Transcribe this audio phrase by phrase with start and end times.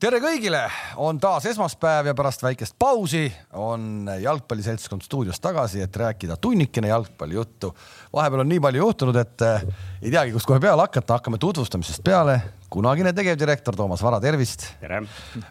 [0.00, 0.62] tere kõigile,
[1.00, 3.26] on taas esmaspäev ja pärast väikest pausi
[3.60, 7.74] on jalgpalliseltskond stuudios tagasi, et rääkida tunnikene jalgpallijuttu.
[8.12, 9.66] vahepeal on nii palju juhtunud, et eh,
[10.02, 12.40] ei teagi, kust kohe peale hakata, hakkame tutvustamisest peale.
[12.70, 14.64] kunagine tegevdirektor Toomas Vara, tervist.
[14.80, 15.02] tere.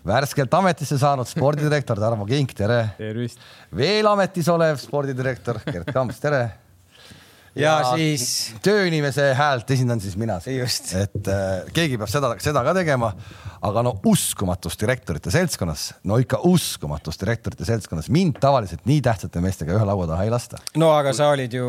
[0.06, 2.88] värskelt ametisse saanud spordidirektor Tarmo Kink, tere.
[2.98, 3.40] tervist.
[3.76, 6.69] veel ametis olev spordidirektor Gerd Kamps, tere
[7.58, 8.54] ja, siis.
[8.66, 10.40] tööinimese häält esindan siis mina.
[10.46, 13.14] et äh, keegi peab seda, seda ka tegema.
[13.60, 19.76] aga no uskumatus direktorite seltskonnas, no ikka uskumatus direktorite seltskonnas, mind tavaliselt nii tähtsate meestega
[19.76, 20.62] ühe laua taha ei lasta.
[20.80, 21.68] no aga sa olid ju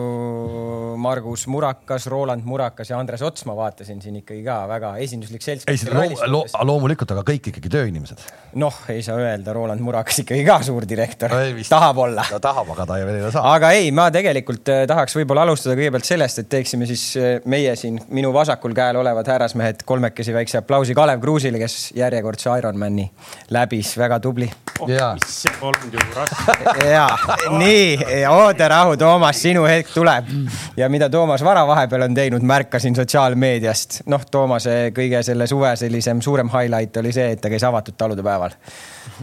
[1.01, 6.29] Margus Murakas, Roland Murakas ja Andres Ots, ma vaatasin siin ikkagi ka väga esinduslik seltskond.
[6.31, 8.23] Lo lo loomulikult, aga kõik ikkagi tööinimesed.
[8.61, 11.33] noh, ei saa öelda, Roland Murakas ikkagi ka suur direktor,
[11.69, 12.25] tahab olla.
[12.31, 13.55] ta tahab, aga ta ei veel ei saa.
[13.55, 17.41] aga ei, ma tegelikult äh, tahaks võib-olla alustada alustada kõigepealt sellest, et teeksime siis eh,
[17.51, 23.07] meie siin minu vasakul käel olevad härrasmehed kolmekesi väikse aplausi Kalev Kruusile, kes järjekordse Ironmani
[23.55, 24.49] läbis, väga tubli
[24.81, 24.91] oh,.
[25.27, 26.87] see polnud ju raske.
[26.91, 27.07] ja
[27.55, 30.31] nii, ooderahu, Toomas, sinu hetk tuleb.
[30.77, 34.03] ja mida Toomas Vara vahepeal on teinud, märkasin sotsiaalmeediast.
[34.11, 38.27] noh, Toomase kõige selle suve sellisem suurem highlight oli see, et ta käis avatud talude
[38.27, 38.57] päeval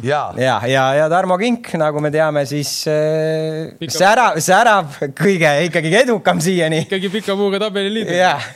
[0.04, 5.94] ja, ja, ja, ja Tarmo Kink, nagu me teame, siis äh, särav, särav kõige ikkagi
[6.04, 6.86] edukam siiani.
[6.88, 8.56] ikkagi pika puuga tabeliliider yeah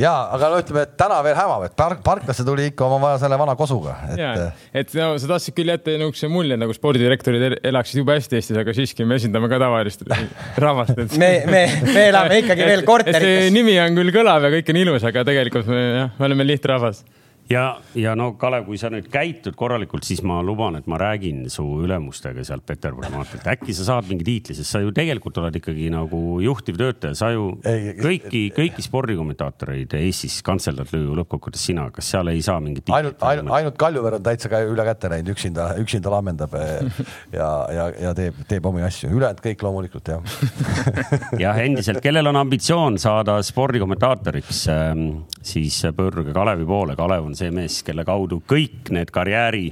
[0.00, 3.18] ja, aga no ütleme, et täna veel hämab, et park, parklasse tuli ikka oma vaja
[3.20, 3.96] selle vana kosuga.
[4.14, 8.60] et, et no, sa tahtsid küll jätta niisuguse mulje, nagu spordidirektorid elaksid jube hästi Eestis,
[8.62, 10.06] aga siiski me esindame ka tavalist
[10.64, 11.18] rahvast et....
[11.20, 13.52] me, me, me elame ikkagi veel korterites.
[13.54, 17.04] nimi on küll kõlav ja kõik on ilus, aga tegelikult me jah, me oleme lihtrahvas
[17.50, 21.44] ja, ja no Kalev, kui sa nüüd käitud korralikult, siis ma luban, et ma räägin
[21.52, 25.58] su ülemustega sealt Peterburi maanteelt, äkki sa saad mingi tiitli, sest sa ju tegelikult oled
[25.60, 32.10] ikkagi nagu juhtivtöötaja, sa ju ei, kõiki, kõiki spordikommentaatoreid Eestis kantseldad ju lõppkokkuvõttes sina, kas
[32.14, 32.98] seal ei saa mingit tiitlit?
[32.98, 37.00] ainult, ainult, ainult Kaljuveer on täitsa ka üle käte läinud, üksinda, üksinda lammendab eh,
[37.38, 40.36] ja, ja, ja teeb, teeb omi asju, ülejäänud kõik loomulikult jah.
[41.44, 45.02] Jah, endiselt, kellel on ambitsioon saada spordikommentaatoriks, ehm,
[45.44, 49.68] siis pöörduge Kalevi poole, Kalev on on see mees, kelle kaudu kõik need karjääri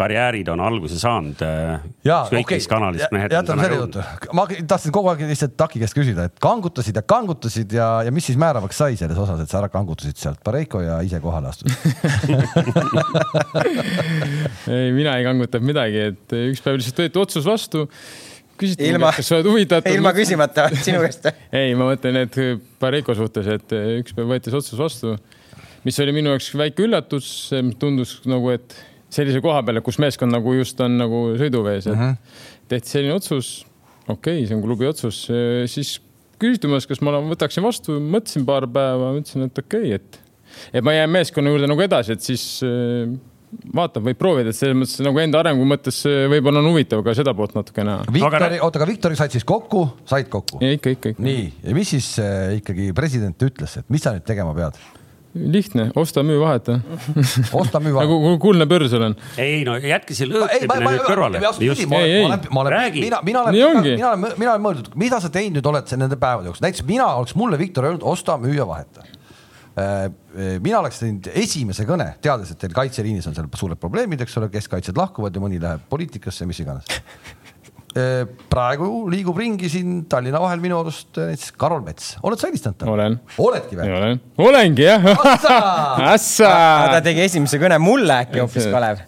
[0.00, 1.42] karjäärid on alguse saanud.
[1.44, 2.60] Äh, ükskõik okay.
[2.60, 3.32] mis kanalist mehed.
[3.34, 4.04] jätame selle jutu,
[4.38, 8.24] ma tahtsin kogu aeg lihtsalt Taki käest küsida, et kangutasid ja kangutasid ja, ja mis
[8.30, 11.76] siis määravaks sai selles osas, et sa ära kangutasid sealt Pareiko ja ise kohale astusid
[14.72, 17.84] ei, mina ei kangutanud midagi, et üks päev lihtsalt võeti otsus vastu
[18.60, 19.92] küsiti ilma, kas sa oled huvitatud.
[19.98, 21.28] ilma küsimata sinu käest
[21.60, 22.34] ei, ma mõtlen, et
[22.80, 25.18] Pareiko suhtes, et üks päev võeti see otsus vastu
[25.86, 27.28] mis oli minu jaoks väike üllatus,
[27.80, 28.76] tundus nagu, et
[29.10, 32.12] sellise koha peale, kus meeskond nagu just on nagu sõiduvees, et uh mhm.
[32.12, 32.46] -huh.
[32.68, 33.64] tehti selline otsus.
[34.08, 35.28] okei okay,, see on klubi otsus,
[35.70, 36.00] siis
[36.40, 40.20] küsiti minust, kas ma võtaksin vastu, mõtlesin paar päeva, mõtlesin, et okei okay,, et,
[40.72, 42.62] et ma jään meeskonna juurde nagu edasi, et siis
[43.74, 45.98] vaatab, võib proovida, et selles mõttes nagu enda arengu mõttes
[46.30, 48.06] võib-olla on huvitav ka seda poolt natuke näha.
[48.14, 50.62] Viktori, oota, aga Viktori said siis kokku, said kokku?
[50.62, 51.24] ikka, ikka, ikka.
[51.26, 54.78] nii, ja mis siis äh, ikkagi president ütles, et mis sa nüüd tegema pead?
[55.34, 56.80] Lihtne, osta, müü, vaheta
[57.52, 58.10] osta, müü, vaheta.
[58.10, 59.14] nagu kuldne börs olen.
[59.38, 61.42] ei no jätke see lõõpimine nüüd kõrvale.
[62.64, 65.94] olen, mina, mina olen, mina, mina olen, mina olen mõeldud, mida sa teinud nüüd oled
[66.02, 70.56] nende päevade jooksul, näiteks mina oleks mulle Viktor öelnud, osta, müü ja vaheta äh, äh,
[70.58, 74.50] mina oleks teinud esimese kõne, teades, et teil kaitseliinis on seal suured probleemid, eks ole,
[74.50, 77.39] keskkaitsjad lahkuvad ja mõni läheb poliitikasse, mis iganes Äh,
[78.50, 82.78] praegu liigub ringi siin Tallinna vahel minu arust äh, näiteks Karol Mets, oled sa helistanud
[82.78, 82.92] talle?
[82.94, 83.16] olen.
[83.42, 83.88] oledki või?
[83.98, 85.08] olen, olengi jah.
[86.94, 89.02] ta tegi esimese kõne mulle äkki hoopis, Kalev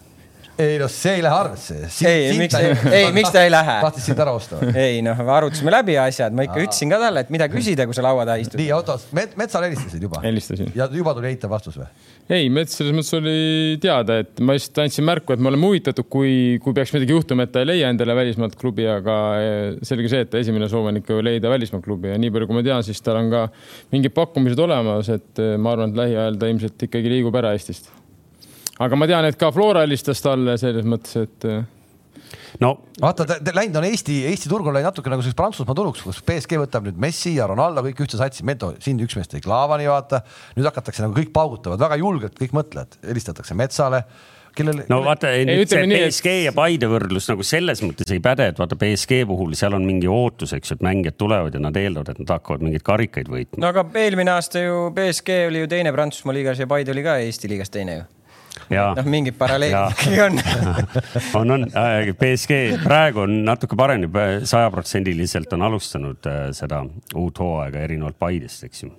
[0.57, 1.77] ei noh, see ei lähe arvesse.
[2.05, 2.57] ei, miks,
[2.97, 3.77] ei, miks ta ei lähe?
[3.81, 4.73] tahtis sind ära osta või?
[4.77, 6.65] ei noh, arutasime läbi asjad, ma ikka Aa.
[6.67, 8.59] ütlesin ka talle, et mida küsida, kui sa laua taha istud.
[8.61, 10.21] nii, oota, Metsale helistasid juba?
[10.25, 10.69] helistasin.
[10.77, 11.87] ja juba tuli eitav vastus või?
[12.29, 16.07] ei, Mets selles mõttes oli teada, et ma lihtsalt andsin märku, et me oleme huvitatud,
[16.11, 20.11] kui, kui peaks midagi juhtuma, et ta ei leia endale välismaalt klubi, aga eh, selge
[20.13, 22.85] see, et esimene soov on ikka leida välismaalt klubi ja nii palju, kui ma tean,
[22.85, 23.47] siis tal on ka
[23.95, 27.91] mingid pakkumised olemas, et eh, ma arvan, et lähiajal ta ilmselt ikkagi liigub ära Eestist.
[28.81, 31.63] Aga ma tean, et ka Flora helistas talle selles mõttes, et eh,
[32.63, 36.21] no vaata, läinud on Eesti, Eesti turg on läinud natuke nagu selleks Prantsusmaa turuks, kus
[36.25, 39.89] BSG võtab nüüd Messi ja Ronaldo kõik ühte satsi, Meto, siin üks mees tõi Klaavani,
[39.89, 40.23] vaata.
[40.57, 44.03] nüüd hakatakse nagu kõik paugutavad väga julgelt, kõik mõtlevad, helistatakse Metsale
[44.57, 44.81] kellel.
[44.89, 46.45] no vaata, nüüd see BSG et...
[46.47, 50.09] ja Paide võrdlus nagu selles mõttes ei päde, et vaata BSG puhul seal on mingi
[50.09, 53.61] ootus, eks ju, et mängijad tulevad ja nad eeldavad, et nad hakkavad mingeid karikaid võitma.
[53.63, 57.17] no aga eelmine aasta ju BSG oli ju teine Prantsusmaa liigas ja Paide oli ka
[57.23, 58.09] Eesti liigas teine ju
[58.69, 60.39] noh, mingid paralleelid ikkagi on.
[61.39, 61.65] On, on,
[62.19, 64.05] BSG äh, praegu on natuke parem,
[64.47, 66.83] sajaprotsendiliselt on alustanud äh, seda
[67.19, 68.93] uut hooaega erinevalt Paidest, eks ju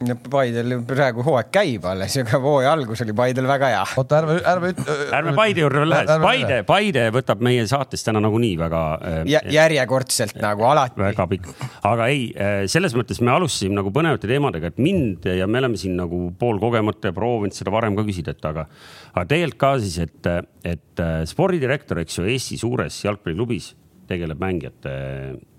[0.00, 3.82] Paidel praegu hooaeg käib alles, aga hooaja algus oli Paidel väga hea.
[4.00, 4.92] oota, ärme, ärme üt-.
[5.16, 8.80] ärme Paide juurde veel lähe, Paide, Paide võtab meie saatest täna nagunii väga
[9.28, 9.42] ja,.
[9.52, 10.96] järjekordselt äh, nagu alati.
[11.02, 11.50] väga pikk,
[11.90, 15.80] aga ei, äh, selles mõttes me alustasime nagu põnevate teemadega, et mind ja me oleme
[15.80, 18.66] siin nagu poolkogemata ja proovinud seda varem ka küsida, et aga,
[19.12, 20.32] aga tegelikult ka siis, et,
[20.64, 23.74] et äh, spordidirektor, eks ju, Eesti suures jalgpalliklubis
[24.10, 24.92] tegeleb mängijate,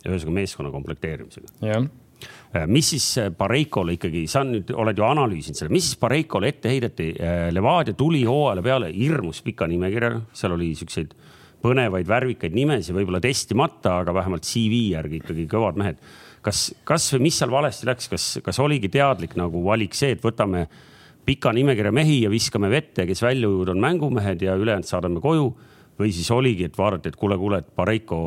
[0.08, 1.60] ühesõnaga meeskonna komplekteerimisega.
[1.62, 2.01] jah Äh,
[2.68, 3.06] mis siis
[3.38, 7.12] Pareikole ikkagi, sa nüüd oled ju analüüsinud selle, mis siis Pareikole ette heideti?
[7.16, 11.16] Äh, Levadia tuli hooajale peale hirmus pika nimekirjaga, seal oli siukseid
[11.62, 16.00] põnevaid värvikaid nimesid, võib-olla testimata, aga vähemalt CV järgi ikkagi kõvad mehed.
[16.42, 20.24] kas, kas või mis seal valesti läks, kas, kas oligi teadlik nagu valik see, et
[20.24, 20.66] võtame
[21.26, 25.52] pika nimekirja mehi ja viskame vette, kes välja ujuvad, on mängumehed ja ülejäänud saadame koju
[26.02, 28.18] või siis oligi, et vaadati, et kuule, kuule, et Pareiko,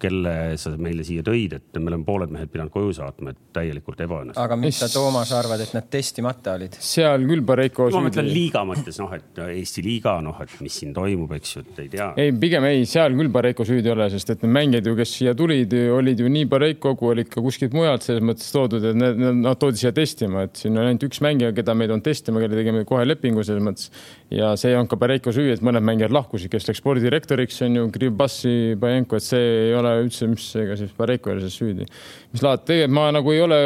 [0.00, 4.00] kelle sa meile siia tõid, et me oleme pooled mehed pidanud koju saatma, et täielikult
[4.06, 4.44] ebaõnnestunud.
[4.44, 6.78] aga mis sa, Toomas, arvad, et nad testimata olid?
[6.84, 7.88] seal küll Pareiko.
[7.94, 11.64] ma mõtlen liiga mõttes noh, et Eesti liiga, noh, et mis siin toimub, eks ju,
[11.64, 12.10] et ei tea.
[12.20, 15.14] ei, pigem ei, seal küll Pareiko süüdi ei ole, sest et need mängijad ju, kes
[15.18, 18.98] siia tulid, olid ju nii Pareiko kui olid ka kuskilt mujalt selles mõttes toodud, et
[18.98, 22.06] need, nad toodi siia testima, et siin on ainult üks mängija, keda me ei toonud
[22.06, 23.90] testima, kelle tegime kohe lepingu selles mõttes.
[24.34, 27.78] Ja see ei olnud ka Pareiko süü, et mõned mängijad lahkusid, kes läks spordidirektoriks, on
[27.78, 31.58] ju Krivbassi, Bajenko, et see ei ole üldse, mis ega siis Bareko ei ole selles
[31.60, 31.88] süüdi.
[32.34, 33.60] mis laad, tegelikult ma nagu ei ole,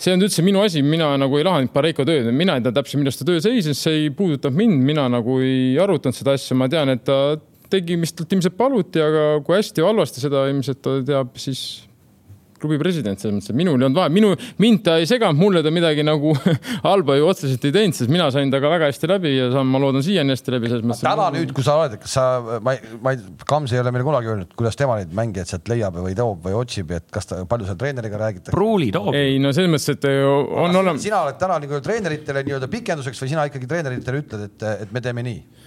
[0.00, 3.02] see on üldse minu asi, mina nagu ei lahanud Bareko tööd, mina ei tea täpselt,
[3.02, 6.70] milles ta töö seisis, see ei puudutab mind, mina nagu ei arutanud seda asja, ma
[6.72, 7.36] tean, et ta
[7.72, 11.62] tegi, mis talt ilmselt paluti, aga kui hästi või halvasti seda ilmselt ta teab, siis
[12.62, 14.32] klubi president selles mõttes, et minul ei olnud vahe, minu,
[14.62, 16.34] mind ta ei seganud, mulle ta midagi nagu
[16.88, 19.80] halba ju otseselt ei teinud, sest mina sain temaga väga hästi läbi ja saan, ma
[19.82, 21.04] loodan siiani hästi läbi selles mõttes.
[21.06, 22.26] täna nüüd, kui sa oled, kas sa,
[22.64, 25.72] ma ei, ma ei, Kams ei ole meile kunagi öelnud, kuidas tema neid mängijaid sealt
[25.72, 28.54] leiab või toob või otsib, et kas ta, palju seal treeneriga räägitakse?
[28.54, 29.12] pruuli toob.
[29.18, 31.02] ei no selles mõttes, et on olemas.
[31.04, 35.04] sina oled täna nagu treeneritele nii-öelda pikenduseks või sina ikkagi treeneritele ütled, et, et me
[35.04, 35.61] teeme nii?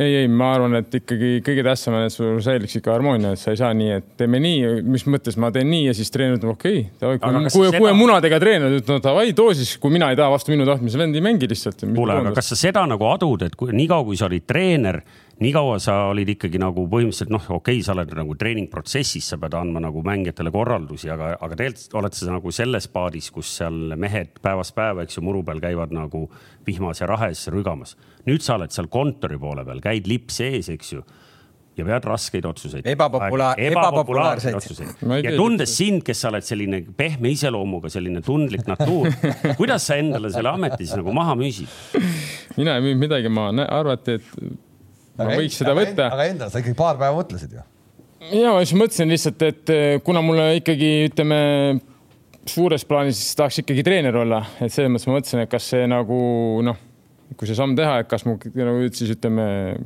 [0.00, 3.42] Ei, ei, ma arvan, et ikkagi kõige tähtsam on, et sul säiliks ikka harmoonia, et
[3.42, 6.38] sa ei saa nii, et teeme nii, mis mõttes ma teen nii ja siis treener
[6.38, 7.18] ütleb okei okay,.
[7.20, 7.80] kui, kui, seda...
[7.82, 10.68] kui on munadega treener, ütleb no davai, too siis, kui mina ei taha vastu minu
[10.68, 11.84] tahtmise, vend ei mängi lihtsalt.
[11.86, 15.02] kuule, aga kas sa seda nagu adud, et kui, niikaua kui sa olid treener
[15.40, 19.38] nii kaua sa olid ikkagi nagu põhimõtteliselt noh, okei okay,, sa oled nagu treeningprotsessis, sa
[19.40, 23.96] pead andma nagu mängijatele korraldusi, aga, aga tegelikult oled sa nagu selles paadis, kus seal
[24.00, 26.26] mehed päevast päeva, eks ju, muru peal käivad nagu
[26.66, 27.96] vihmas ja rahes rügamas.
[28.28, 31.04] Nüüd sa oled seal kontori poole peal, käid lips ees, eks ju
[31.80, 32.86] ja pead raskeid otsuseid.
[32.90, 35.04] ebapopulaar, ebapopulaarseid otsuseid.
[35.24, 39.10] ja tundes sind, kes sa oled selline pehme iseloomuga, selline tundlik natuur
[39.60, 41.70] kuidas sa endale selle ameti siis nagu maha müüsid?
[42.58, 46.10] mina ei müünud midagi maha, arvati, et ma võiks seda võtta.
[46.10, 47.64] aga endale sa ikkagi paar päeva mõtlesid ju?
[48.42, 51.40] ja ma siis mõtlesin lihtsalt, et eh, kuna mulle ikkagi ütleme
[52.50, 56.20] suures plaanis tahaks ikkagi treener olla, et selles mõttes ma mõtlesin, et kas see nagu
[56.66, 56.86] noh,
[57.36, 59.44] kui see samm teha, et kas ma nagu siis ütleme,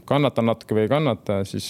[0.08, 1.68] kannatan natuke või ei kannata, siis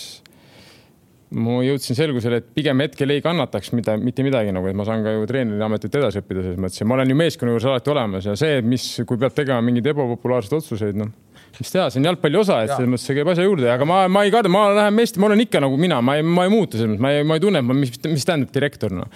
[1.35, 5.03] ma jõudsin selgusele, et pigem hetkel ei kannataks mida, mitte midagi nagu, et ma saan
[5.07, 6.79] ka ju treeneri ametit edasi õppida selles mõttes.
[6.83, 9.91] Ja ma olen ju meeskonna juures alati olemas ja see, mis, kui peab tegema mingeid
[9.95, 11.11] ebapopulaarseid otsuseid, noh
[11.59, 14.01] mis teha, see on jalgpalli osa, et selles mõttes see käib asja juurde, aga ma,
[14.11, 16.53] ma ei karda, ma lähen meest, ma olen ikka nagu mina, ma ei, ma ei
[16.53, 19.09] muutu selles mõttes, ma ei, ma ei tunne, mis, mis tähendab direktor noh.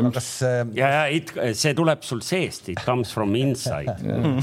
[0.00, 0.28] aga kas.
[0.76, 3.90] ja, ja it, see tuleb sul seest, it comes from inside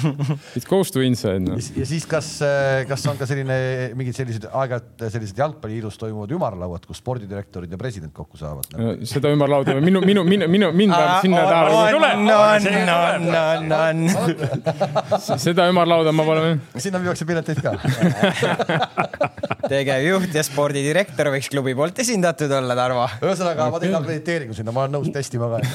[0.57, 1.57] It goes to inside no..
[1.57, 2.29] ja siis, kas,
[2.89, 3.57] kas on ka selline
[3.97, 8.95] mingid sellised aeg-ajalt sellised jalgpalliliidus toimuvad ümarlauad, kus spordidirektorid ja president kokku saavad no.?
[9.07, 12.11] seda ümarlauda minu, minu, minu, minu, mind vähemalt sinna taha ei tule.
[15.42, 17.74] seda ümarlauda ma pole sinna müüakse pileteid ka
[19.72, 23.06] tegevjuht ja spordidirektor võiks klubi poolt esindatud olla, Tarvo.
[23.26, 25.62] ühesõnaga, ma teen akrediteeringu sinna, ma olen nõus testima ka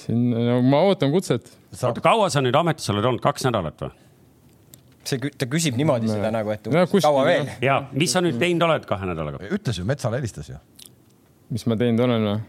[0.00, 1.50] siin, no ma ootan kutset.
[1.76, 3.92] oota, kaua sa nüüd ametis oled olnud, kaks nädalat või?
[5.06, 7.50] see, ta küsib niimoodi seda nagu, et no, kaua veel.
[7.64, 9.42] ja mis sa nüüd teinud oled kahe nädalaga?
[9.56, 10.58] ütles ju, Metsale helistas ju.
[11.54, 12.40] mis ma teinud olen või?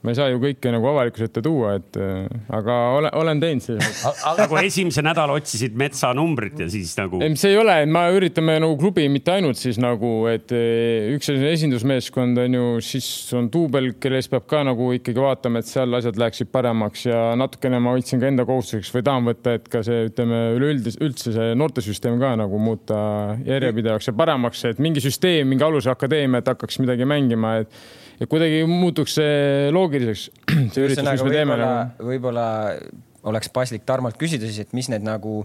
[0.00, 2.24] Ma ei saa ju kõike nagu avalikkuse ette tuua, et äh,
[2.56, 4.22] aga olen, olen teinud mõttes.
[4.40, 7.20] nagu esimese nädala otsisid metsa numbrit ja siis nagu.
[7.24, 11.28] ei, see ei ole, me üritame nagu klubi mitte ainult siis nagu, et äh, üks
[11.28, 15.68] selline esindusmeeskond on ju, siis on duubel, kelle eest peab ka nagu ikkagi vaatama, et
[15.68, 19.68] seal asjad läheksid paremaks ja natukene ma võtsin ka enda kohustuseks või tahan võtta, et
[19.72, 23.00] ka see, ütleme üleüldis, üldse see noortesüsteem ka nagu muuta
[23.44, 27.82] järjepidevaks ja paremaks, et mingi süsteem, mingi alusakadeemia, et hakkaks midagi mängima, et
[28.20, 30.28] et kuidagi muutuks see loogiliseks.
[30.74, 32.08] see üritus, mis me teeme nagu.
[32.10, 32.48] võib-olla
[33.30, 35.42] oleks paslik Tarmolt küsida siis, et mis need nagu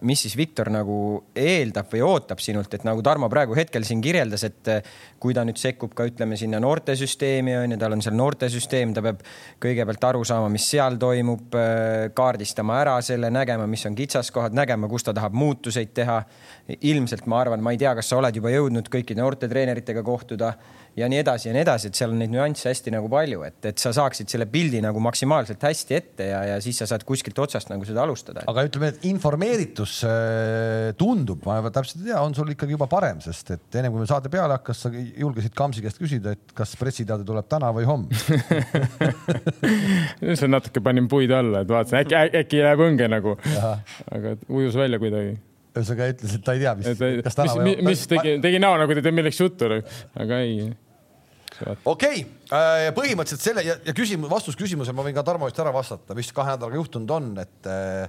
[0.00, 0.94] mis siis Viktor nagu
[1.38, 4.88] eeldab või ootab sinult, et nagu Tarmo praegu hetkel siin kirjeldas, et äh,
[5.22, 9.04] kui ta nüüd sekkub ka ütleme sinna noortesüsteemi on ju, tal on seal noortesüsteem, ta
[9.04, 9.22] peab
[9.62, 14.90] kõigepealt aru saama, mis seal toimub, äh, kaardistama ära selle, nägema, mis on kitsaskohad, nägema,
[14.90, 16.22] kus ta tahab muutuseid teha.
[16.70, 20.52] ilmselt ma arvan, ma ei tea, kas sa oled juba jõudnud kõikide noortetreeneritega kohtuda
[20.96, 23.58] ja nii edasi ja nii edasi, et seal on neid nüansse hästi nagu palju, et,
[23.70, 27.38] et sa saaksid selle pildi nagu maksimaalselt hästi ette ja, ja siis sa saad kuskilt
[27.42, 28.44] otsast nagu seda alustada.
[28.50, 29.59] aga ütleme, et informeeritus
[30.06, 34.02] äh, tundub, ma täpselt ei tea, on sul ikkagi juba parem, sest et ennem kui
[34.02, 37.86] meil saade peale hakkas, sa julgesid Kamsi käest küsida, et kas pressiteade tuleb täna või
[37.88, 38.16] homme
[40.40, 43.36] see natuke panin puid alla, et vaatasin äkki, äkki jääb õnge nagu,
[44.10, 45.38] aga ujus välja kuidagi
[45.70, 47.66] ühesõnaga ütles, et ta ei tea, mis, kas täna või.
[47.70, 49.68] mis, mis tegi, tegi näo nagu ta teeb millegi juttu,
[50.24, 50.70] aga ei.
[51.84, 55.60] okei okay., äh, põhimõtteliselt selle ja, ja küsimus, vastus küsimusele ma võin ka Tarmo eest
[55.62, 58.08] ära vastata, mis kahe nädalaga juhtunud on, et äh,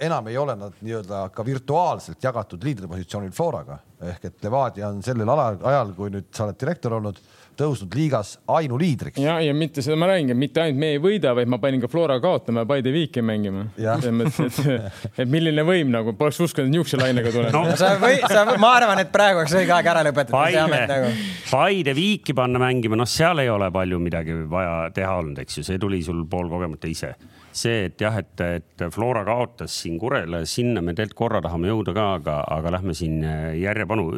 [0.00, 5.28] enam ei ole nad nii-öelda ka virtuaalselt jagatud liidripositsioonil Floraga ehk et Levadia on sellel
[5.32, 7.20] alal, ajal, kui nüüd sa oled direktor olnud
[7.56, 9.16] tõusnud liigas ainuliidriks.
[9.22, 11.88] ja, ja mitte seda ma räägingi, mitte ainult me ei võida, vaid ma panin ka
[11.88, 13.64] Flora kaotama ja Paide viiki mängima.
[13.78, 17.64] selles mõttes, et, et milline võim nagu, poleks uskunud, et niisuguse lainega tuleb no..
[17.80, 20.36] sa või, sa, ma arvan, et praegu oleks õige aeg ära lõpetada.
[20.36, 21.14] Paide, nagu...
[21.48, 25.66] Paide viiki panna mängima, noh, seal ei ole palju midagi vaja teha olnud, eks ju,
[25.70, 27.14] see tuli sul poolkogemata ise
[27.56, 31.94] see, et jah, et, et Flora kaotas siin Kurele, sinna me tegelikult korra tahame jõuda
[31.96, 33.22] ka, aga, aga lähme siin
[33.56, 34.10] järjepanu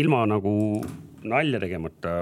[0.00, 0.54] ilma nagu
[1.28, 2.14] nalja tegemata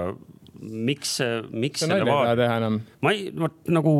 [0.59, 1.17] miks,
[1.51, 2.79] miks selle enam.
[3.03, 3.93] ma ei, vot nagu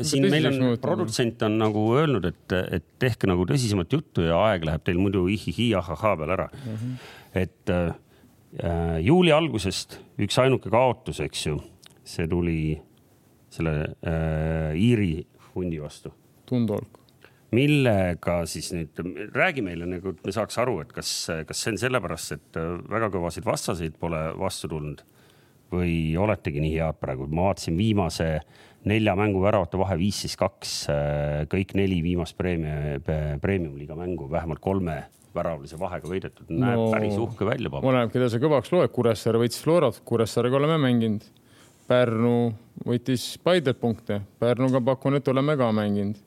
[0.00, 4.66] siin meil on, produtsent on nagu öelnud, et, et tehke nagu tõsisemat juttu ja aeg
[4.68, 6.74] läheb teil muidu ihihi ahahhaa peal ära mm.
[6.74, 6.98] -hmm.
[7.42, 11.60] et äh, juuli algusest üks ainuke kaotus, eks ju,
[12.04, 12.76] see tuli
[13.52, 13.74] selle
[14.04, 15.24] äh, Iiri
[15.56, 16.14] hundi vastu.
[16.46, 17.02] Tundolk
[17.54, 18.98] millega siis nüüd,
[19.34, 21.10] räägi meile nagu, et me saaks aru, et kas,
[21.46, 22.58] kas see on sellepärast, et
[22.90, 25.04] väga kõvasid vastaseid pole vastu tulnud
[25.72, 27.26] või oletegi nii head praegu?
[27.30, 28.28] ma vaatasin viimase
[28.86, 30.74] nelja mängu väravate vahe viis siis kaks,
[31.50, 32.98] kõik neli viimast preemia,
[33.42, 35.00] premium-liiga mängu vähemalt kolme
[35.36, 37.72] väravalise vahega võidetud, näeb no, päris uhke välja.
[37.82, 41.26] oleneb, keda sa kõvaks loed, Kuressaare võitis Florat, Kuressaarega oleme mänginud.
[41.86, 42.36] Pärnu
[42.86, 46.26] võitis Paidelt punkte, Pärnuga pakun, et oleme ka mänginud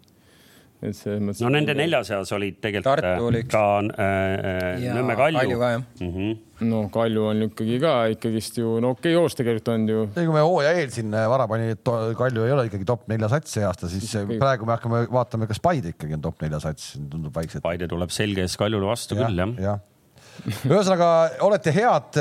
[0.80, 1.42] et selles mõttes.
[1.44, 3.64] no nende nelja seas olid tegelikult äh, ka
[4.00, 5.42] äh, Nõmme Kalju.
[5.60, 6.14] Kalju mm.
[6.14, 6.38] -hmm.
[6.70, 10.06] no Kalju on ikkagi ka ikkagist ju no okei okay, joos tegelikult on ju.
[10.16, 13.08] ei, kui me hooaja eel siin äh, vara pani, et Kalju ei ole ikkagi top
[13.12, 14.40] nelja sats see aasta, siis okay.
[14.40, 17.64] praegu me hakkame vaatama, kas Paide ikkagi on top nelja sats, tundub vaikselt.
[17.64, 19.78] Paide tuleb selge ees Kaljule vastu ja, küll jah ja
[20.48, 21.10] ühesõnaga
[21.46, 22.20] olete head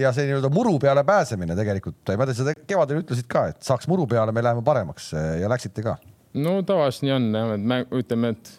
[0.00, 3.88] ja see nii-öelda muru peale pääsemine tegelikult, ma tean, seda kevadel ütlesid ka, et saaks
[3.90, 5.96] muru peale, me läheme paremaks ja läksite ka.
[6.36, 8.54] No tavaliselt nii on jah, et me ütleme, et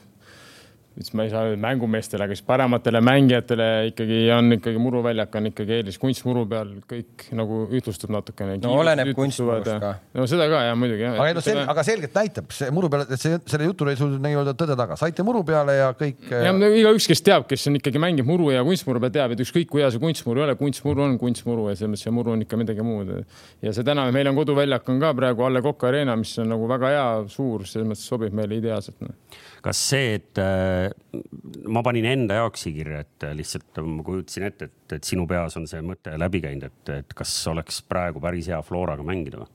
[0.97, 5.49] siis ma ei saa öelda mängumeestele, aga siis parematele mängijatele ikkagi on ikkagi muruväljak on
[5.51, 8.57] ikkagi eelis kunstmuru peal, kõik nagu ühtlustub natukene.
[8.63, 9.91] no oleneb kunstmurust ka.
[10.17, 11.05] no seda ka ja muidugi.
[11.11, 14.15] aga no sel-, aga selgelt näitab see muru peale, et see, selle jutul ei sul
[14.23, 16.23] nii-öelda tõde taga, saite muru peale ja kõik.
[16.31, 19.43] ja no, igaüks, kes teab, kes on ikkagi mängib muru ja kunstmuru peal, teab, et
[19.45, 22.33] ükskõik kui hea see kunstmuru ei ole, kunstmuru on kunstmuru ja selles mõttes see muru
[22.33, 23.13] on ikka midagi muud.
[23.61, 26.69] ja see täna meil on koduväljak on ka praegu Alle Koka Arena, mis on nagu
[26.69, 29.13] väga hea, suur, selles mõttes sobib meile ideaalselt no
[29.67, 30.87] kas see, et äh,
[31.67, 35.27] ma panin enda jaoks siia kirja, et äh, lihtsalt ma kujutasin ette, et, et sinu
[35.27, 39.43] peas on see mõte läbi käinud, et, et kas oleks praegu päris hea Floraga mängida
[39.43, 39.53] või?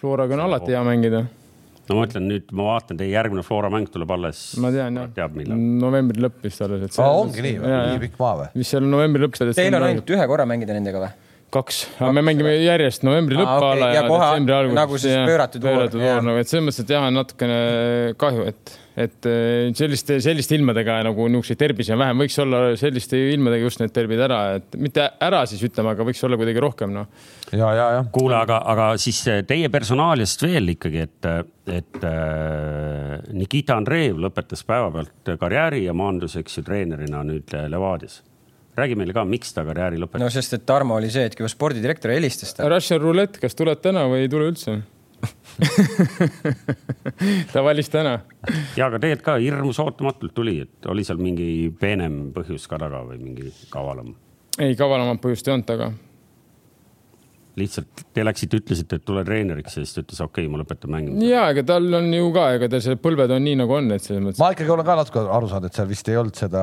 [0.00, 1.26] Floraga on alati hea mängida
[1.88, 4.42] no ma ütlen nüüd, ma vaatan, teie järgmine Flora mäng tuleb alles.
[4.62, 5.10] ma tean jah.
[5.16, 5.58] teab millal.
[5.82, 6.98] novembri lõpp vist alles, et.
[7.02, 7.74] aa, ongi nii või?
[7.92, 8.48] nii pikk maa või?
[8.62, 9.38] mis seal novembri lõpp.
[9.58, 11.21] Teil on ainult ühe korra mängida nendega või?
[11.52, 11.80] Kaks,
[12.16, 13.72] me mängime järjest novembri lõppu okay.
[13.74, 14.78] alla ja, ja detsembri alguses.
[14.78, 15.74] nagu siis pööratud voor.
[15.76, 17.58] pööratud voor, nagu et selles mõttes, et jah, on natukene
[18.20, 18.72] kahju, et,
[19.04, 23.82] et eh, selliste, selliste ilmadega nagu niisuguseid terbisi on vähem, võiks olla selliste ilmadega just
[23.82, 27.28] need terbid ära, et mitte ära siis ütleme, aga võiks olla kuidagi rohkem, noh.
[27.52, 28.02] ja, ja, ja.
[28.16, 31.32] kuule, aga, aga siis teie personaaliast veel ikkagi, et,
[31.68, 38.22] et äh, Nikita Andreev lõpetas päevapealt karjääri ja maandus, eks ju, treenerina nüüd Levadias
[38.78, 40.24] räägi meile ka, miks ta karjääri lõpetas.
[40.24, 42.68] no sest, et Tarmo oli see hetk juba spordidirektor helistas ta.
[42.72, 44.80] Russian roulette, kas tuled täna või ei tule üldse
[47.52, 48.14] ta valis täna.
[48.76, 51.48] ja, aga tegelikult ka hirmus ootamatult tuli, et oli seal mingi
[51.80, 54.14] peenem põhjus ka taga või mingi kavalam?
[54.58, 55.86] ei, kavalamat põhjust ei olnud taga.
[57.60, 60.88] lihtsalt te läksite, ütlesite, et tule treeneriks ja siis ta ütles, okei okay,, ma lõpetan
[60.96, 61.24] mängima.
[61.28, 64.02] ja, ega tal on ju ka, ega tal see põlved on nii nagu on, et
[64.02, 64.42] selles mõttes.
[64.42, 66.62] ma ikkagi olen ka natuke aru saanud, et seal vist ei olnud seda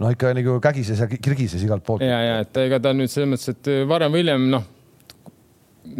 [0.00, 2.04] noh, ikka nagu kägises ja kirgises igalt poolt.
[2.04, 4.64] ja, ja et ega ta nüüd selles mõttes, et varem või hiljem noh,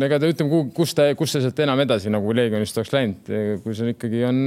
[0.06, 3.34] ega ta ütleme, kus ta, kus ta sealt enam edasi nagu Leegionist oleks läinud,
[3.64, 4.40] kui see ikkagi on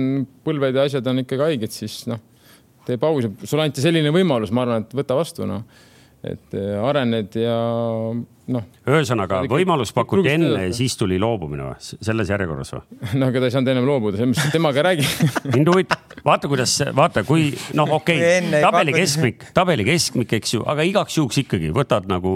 [0.45, 2.21] põlved ja asjad on ikkagi haiged, siis noh,
[2.87, 5.65] tee pausi, sulle anti selline võimalus, ma arvan, et võta vastu, noh.
[6.27, 7.55] Et äh, arened ja
[8.51, 8.65] noh.
[8.89, 12.99] ühesõnaga võimalus pakuti enne ja siis tuli loobumine või, selles järjekorras või?
[13.21, 15.07] no aga ta ei saanud ennem loobuda, selles mõttes, temaga räägi
[15.55, 20.65] mind huvitab, vaata, kuidas, vaata, kui noh, okei okay,, tabeli keskmik, tabeli keskmik, eks ju,
[20.69, 22.35] aga igaks juhuks ikkagi võtad nagu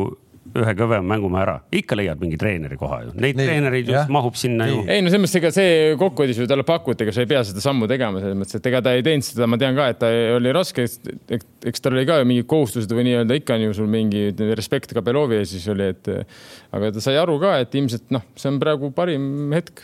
[0.60, 4.36] ühe kõvema mängumehe ära, ikka leiad mingi treeneri koha ju, neid Nii, treenereid just mahub
[4.38, 4.84] sinna ju.
[4.86, 7.64] ei no selles mõttes, ega see kokkuhoidis ju talle pakuti, ega sa ei pea seda
[7.64, 10.12] sammu tegema, selles mõttes, et ega ta ei teinud seda, ma tean ka, et ta
[10.36, 14.30] oli raske, eks tal oli ka mingid kohustused või nii-öelda ikka on ju sul mingi
[14.54, 18.54] respekt Kabelovi ees siis oli, et aga ta sai aru ka, et ilmselt noh, see
[18.54, 19.82] on praegu parim hetk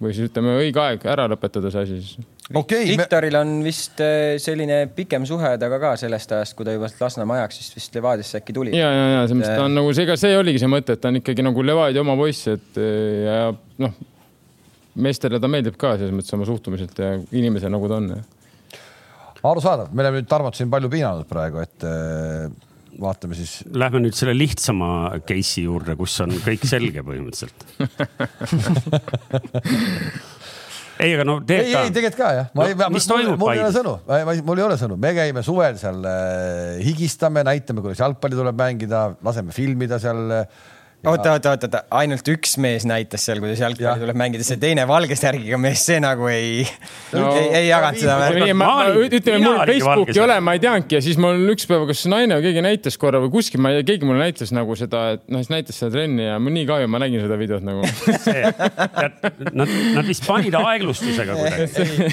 [0.00, 2.86] või siis ütleme õige aeg ära lõpetada see asi siis okay,.
[2.88, 3.40] Viktoril me...
[3.40, 7.60] on vist äh, selline pikem suhe temaga ka sellest ajast, kui ta juba Lasnamäe ajaks
[7.62, 8.76] vist, vist Levadiasse äkki tuli.
[8.76, 11.02] ja, ja, ja selles mõttes ta on nagu see, ega see oligi see mõte, et
[11.02, 13.36] ta on ikkagi nagu Levadia oma poiss, et äh, ja
[13.84, 13.98] noh,
[15.08, 18.06] meestele ta meeldib ka selles mõttes oma suhtumiselt ja inimese nagu ta on.
[19.52, 21.86] arusaadav, me oleme nüüd Tarmot siin palju piinanud praegu, et
[22.98, 23.60] vaatame siis.
[23.78, 24.88] Lähme nüüd selle lihtsama
[25.28, 27.58] case'i juurde, kus on kõik selge põhimõtteliselt
[30.98, 31.82] ei, aga no tegelikult ka.
[31.82, 32.48] ei, ei tegelikult ka jah.
[32.54, 33.94] No, mis toimub sõnu,
[34.46, 39.04] mul ei ole sõnu, me käime suvel seal äh, higistame, näitame, kuidas jalgpalli tuleb mängida,
[39.24, 40.66] laseme filmida seal äh,
[41.08, 44.84] oota, oota, oota, oota, ainult üks mees näitas seal, kuidas jalgpalli tuleb mängida, see teine
[44.88, 46.64] valge särgiga mees, see nagu ei
[47.12, 48.48] no,, ei, ei jaganud seda värki.
[49.18, 52.38] ütleme, mul Facebooki ei ole, ma ei teadnudki ja siis mul üks päev, kas naine
[52.38, 55.24] või keegi näitas korra või kuskil, ma ei tea, keegi mulle näitas nagu seda, et
[55.32, 57.84] noh, siis näitas seda trenni ja mul nii kahju, ma nägin seda videot nagu
[59.58, 62.08] Nad, nad vist panid aeglustusega kuidagi.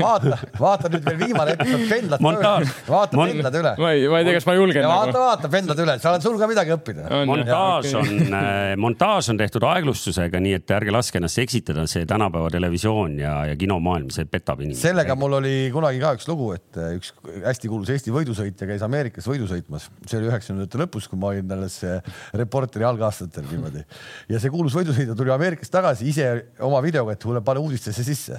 [0.00, 2.72] vaata, vaata nüüd veel viimane episood, pendlad üle.
[2.88, 3.74] vaata pendlad üle.
[3.80, 4.86] ma ei, ma ei tea, kas ma julgen.
[4.86, 7.08] vaata nagu., vaata pendlad üle, sa oled sul ka midagi õppida.
[7.28, 8.35] montaaž on on,
[8.84, 13.56] montaaž on tehtud aeglustusega, nii et ärge laske ennast eksitada, see tänapäeva televisioon ja, ja
[13.58, 14.82] kinomaailm, see petab inimesi.
[14.88, 17.12] sellega mul oli kunagi ka üks lugu, et äh, üks
[17.44, 21.56] hästi kuulus Eesti võidusõitja käis Ameerikas võidu sõitmas, see oli üheksakümnendate lõpus, kui ma olin
[21.56, 21.78] alles
[22.36, 23.84] reporteri algaastatel niimoodi.
[24.32, 26.28] ja see kuulus võidusõitja tuli Ameerikast tagasi ise
[26.64, 28.38] oma videoga, et kuule, pane uudistesse sisse.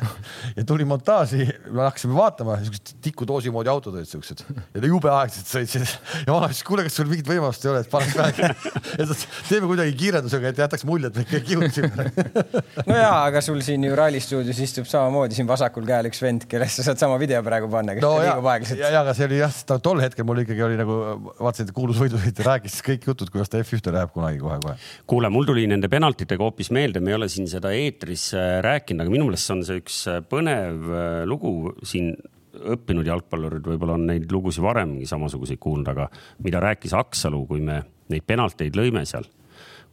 [0.56, 5.52] ja tuli montaaži, me hakkasime vaatama, siuksed tikudoosi moodi autod olid siuksed ja jube aeglaselt
[5.52, 5.88] sõitsid
[6.28, 8.50] ja ma ütlesin, kuule, kas sul mingit võimalust ei ole, et paneks vähe.
[9.00, 9.18] ja ta
[9.50, 12.08] teeme kuidagi kiirendusega, et jätaks mulje, et me kõik kihutasime
[12.90, 16.48] no ja, aga sul siin ju Rally stuudios istub samamoodi siin vasakul käel üks vend,
[16.50, 18.82] kellest sa saad sama video praegu panna, kes no, liigub aeglaselt.
[18.82, 21.00] ja, ja, aga see oli jah, tol hetkel mul ikkagi oli nagu,
[21.40, 24.78] vaatasin, et kuulus võidusõitja rääkis kõik jutud, kuidas ta F1-te läheb kunagi kohe-kohe.
[25.10, 29.06] kuule, mul tuli nende penaltitega hoopis meelde, me ei ole siin seda eetris äh, rääkinud,
[29.06, 31.54] aga minu meelest see on see üks äh, põnev äh, lugu
[31.88, 32.16] siin
[32.58, 36.08] õppinud jalgpallurid võib-olla on neid lugusid varemgi samasuguseid kuulnud, aga
[36.44, 39.28] mida rääkis Aksalu, kui me neid penalteid lõime seal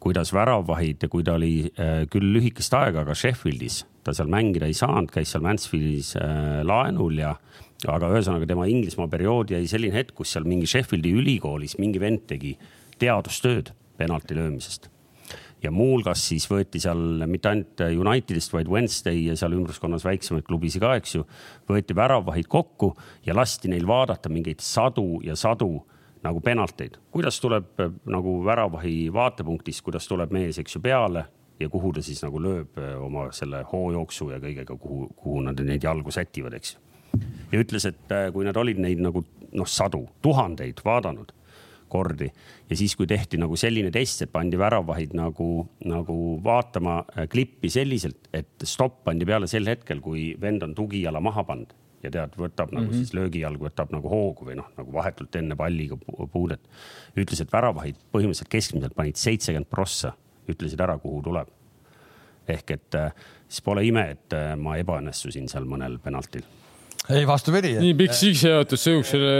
[0.04, 3.82] kuidas väravvahid ja kui ta oli äh, küll lühikest aega, aga Sheffieldis.
[4.04, 7.34] Ta seal mängida ei saanud, käis seal Mansfieldis äh, laenul ja
[7.90, 12.26] aga ühesõnaga tema Inglismaa periood jäi selline hetk, kus seal mingi Sheffieldi ülikoolis mingi vend
[12.28, 12.54] tegi
[13.00, 14.90] teadustööd penalti löömisest.
[15.64, 20.84] Ja muuhulgas siis võeti seal mitte ainult Unitedist, vaid Wednesday ja seal ümbruskonnas väiksemaid klubisid
[20.84, 21.24] ka, eks ju,
[21.70, 22.90] võeti väravvahid kokku
[23.24, 25.78] ja lasti neil vaadata mingeid sadu ja sadu
[26.24, 31.26] nagu penalteid, kuidas tuleb äh, nagu väravahi vaatepunktist, kuidas tuleb mees, eks ju, peale
[31.60, 35.60] ja kuhu ta siis nagu lööb äh, oma selle hoojooksu ja kõigega, kuhu, kuhu nad
[35.66, 37.22] neid jalgu sätivad, eks ju.
[37.52, 41.32] ja ütles, et äh, kui nad olid neid nagu noh, sadu, tuhandeid vaadanud
[41.94, 45.48] kordi ja siis, kui tehti nagu selline test, et pandi väravahid nagu,
[45.86, 51.44] nagu vaatama klippi selliselt, et stopp pandi peale sel hetkel, kui vend on tugijala maha
[51.46, 52.80] pannud ja tead, võtab mm -hmm.
[52.80, 52.96] nagu mhm.
[52.98, 55.96] siis löögijalg võtab nagu hoogu või noh, nagu vahetult enne palliga
[56.32, 56.60] puudet.
[57.16, 60.12] ütles, et väravahid põhimõtteliselt keskmiselt panid seitsekümmend prossa,
[60.48, 61.48] ütlesid ära, kuhu tuleb.
[62.48, 63.12] ehk et äh,
[63.48, 66.44] siis pole ime, et äh, ma ebaõnnestusin seal mõnel penaltil
[67.10, 67.74] ei, vastupidi.
[67.76, 69.32] nii pikk sissejuhatus siuksele.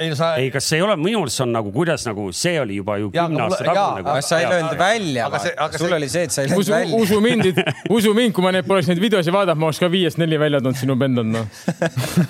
[0.00, 0.30] ei no sa.
[0.40, 3.10] ei, kas see ei ole, minu see on nagu, kuidas nagu see oli juba ju
[3.12, 4.04] kümne aasta tagune.
[4.08, 5.26] aga sa ei löönud välja,
[5.76, 6.96] sul oli see, et sa ei löönud välja.
[6.96, 7.60] usu mind,
[7.98, 10.62] usu mind, kui ma neid poleks neid videosid vaadanud, ma oleks ka viiest neli välja
[10.64, 11.44] toonud sinu pendant, noh.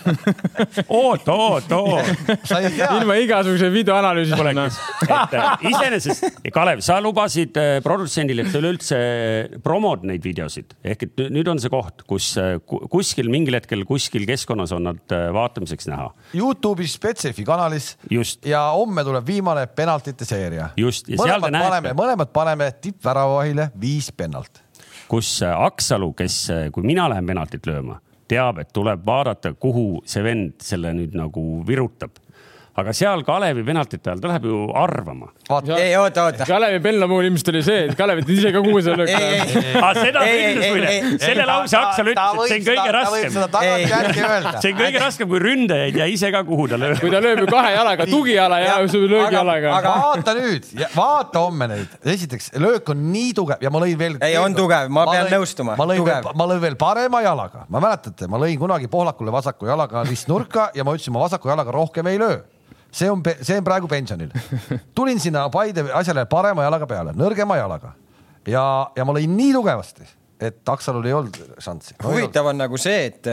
[1.04, 2.10] oot, oot, oot.
[2.98, 4.82] ilma igasuguse videoanalüüsita, noh.
[5.06, 8.98] Äh, iseenesest, Kalev, sa lubasid äh, produtsendile, et üleüldse
[9.62, 14.26] promod neid videosid ehk et nüüd on see koht, kus äh, kuskil mingil hetkel kuskil
[14.26, 16.14] keskkonnas keskkonnas on nad äh, vaatamiseks näha.
[16.34, 17.98] Youtube'is Betsafe kanalis.
[18.44, 20.70] ja homme tuleb viimane penaltite seeria.
[20.76, 21.08] just.
[21.08, 24.62] mõlemad paneme, mõlemad paneme tippväravahile viis penalt.
[25.08, 30.02] kus äh, Aksalu, kes, äh, kui mina lähen penaltit lööma, teab, et tuleb vaadata, kuhu
[30.04, 32.16] see vend selle nüüd nagu virutab
[32.78, 35.30] aga seal Kalevi penaltite ajal ta läheb ju arvama.
[35.76, 36.46] ei, oota, oota.
[36.48, 39.14] Kalevi Pello puhul ilmselt oli see, et Kalevit ise ka kuhu seal lööks.
[39.98, 43.38] seda ta ütles muide, selle lause Aksel ütles, et see on kõige raskem.
[44.62, 47.00] see on kõige raskem, kui ründaja ei tea ise ka, kuhu ta lööb.
[47.02, 49.72] kui ta lööb ju kahe jalaga, tugijala ja löögijalaga.
[49.78, 51.96] aga vaata nüüd, vaata homme neid.
[52.14, 54.18] esiteks, löök on nii tugev ja ma lõin veel.
[54.24, 55.78] ei, on tugev, ma pean nõustuma.
[55.78, 56.04] ma lõin,
[56.38, 60.86] ma lõin veel parema jalaga, ma mäletate, ma lõin kunagi Pohlakule vasaku jalaga ristnurka ja
[60.86, 62.38] ma ütlesin, ma vasaku jalaga rohkem ei löö
[62.92, 64.30] see on, see on praegu pensionil.
[64.94, 67.92] tulin sinna Paide asjale parema jalaga peale, nõrgema jalaga
[68.48, 68.64] ja,
[68.96, 70.08] ja ma lõin nii tugevasti,
[70.40, 72.10] et Aksalul ei olnud šanssi no,.
[72.12, 73.32] huvitav on nagu see, et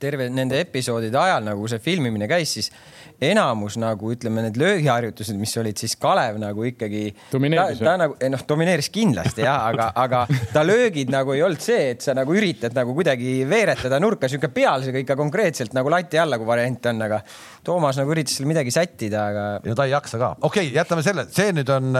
[0.00, 2.72] terve nende episoodide ajal nagu see filmimine käis, siis
[3.22, 7.04] enamus nagu ütleme, need löögiharjutused, mis olid siis Kalev nagu ikkagi.
[7.30, 11.92] ta, ta nagu, noh, domineeris kindlasti jah, aga, aga ta löögid nagu ei olnud see,
[11.94, 16.38] et sa nagu üritad nagu kuidagi veeretada nurka, sihuke pealsega ikka konkreetselt nagu lati alla,
[16.40, 17.22] kui variant on, aga
[17.62, 19.44] Toomas nagu üritas seal midagi sättida, aga.
[19.64, 21.92] no ta ei jaksa ka, okei okay,, jätame selle, see nüüd on,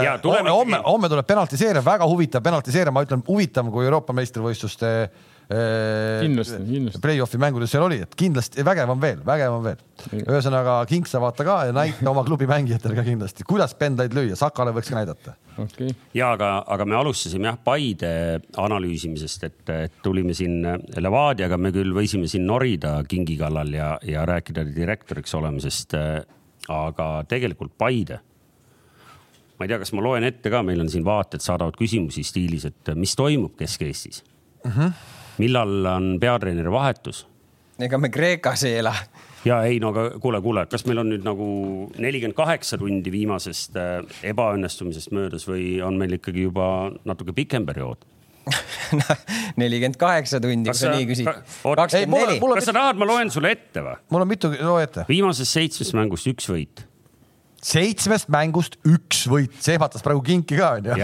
[0.50, 4.92] homme, homme tuleb penaltiseeria, väga huvitav penaltiseeria, ma ütlen huvitavam kui Euroopa meistrivõistluste
[5.52, 7.00] kindlasti, kindlasti.
[7.02, 9.82] Play-off'i mängudes seal oli, et kindlasti vägev on veel, vägev on veel.
[10.22, 14.72] ühesõnaga Kingsa vaata ka ja näita oma klubi mängijatele ka kindlasti, kuidas pendaid lüüa, Sakale
[14.74, 15.92] võiks ka näidata okay..
[16.16, 18.12] ja aga, aga me alustasime jah Paide
[18.62, 20.60] analüüsimisest, et, et tulime siin
[20.96, 25.96] Levadiaga, me küll võisime siin norida kingi kallal ja, ja rääkida direktoriks olemisest.
[26.72, 28.20] aga tegelikult Paide
[29.58, 32.64] ma ei tea, kas ma loen ette ka, meil on siin vaated saadavad küsimusi stiilis,
[32.66, 34.70] et mis toimub Kesk-Eestis uh.
[34.70, 34.80] Mhm.
[34.80, 37.26] -huh millal on peatreeneri vahetus?
[37.82, 38.94] ega me Kreekas ei ela.
[39.44, 41.46] ja ei, no aga kuule, kuule, kas meil on nüüd nagu
[41.98, 43.98] nelikümmend kaheksa tundi viimasest äh,
[44.32, 46.66] ebaõnnestumisest möödas või on meil ikkagi juba
[47.08, 48.06] natuke pikem periood?
[49.60, 51.28] nelikümmend kaheksa tundi, kui sa nii küsid.
[51.30, 52.40] kakskümmend neli.
[52.58, 53.98] kas sa tahad, ma loen sulle ette või?
[54.14, 55.06] mul on mitu, loe ette.
[55.10, 56.86] viimasest seitsmest mängust üks võit
[57.62, 60.96] seitsmest mängust üks võit, see ehmatas praegu kinki ka onju.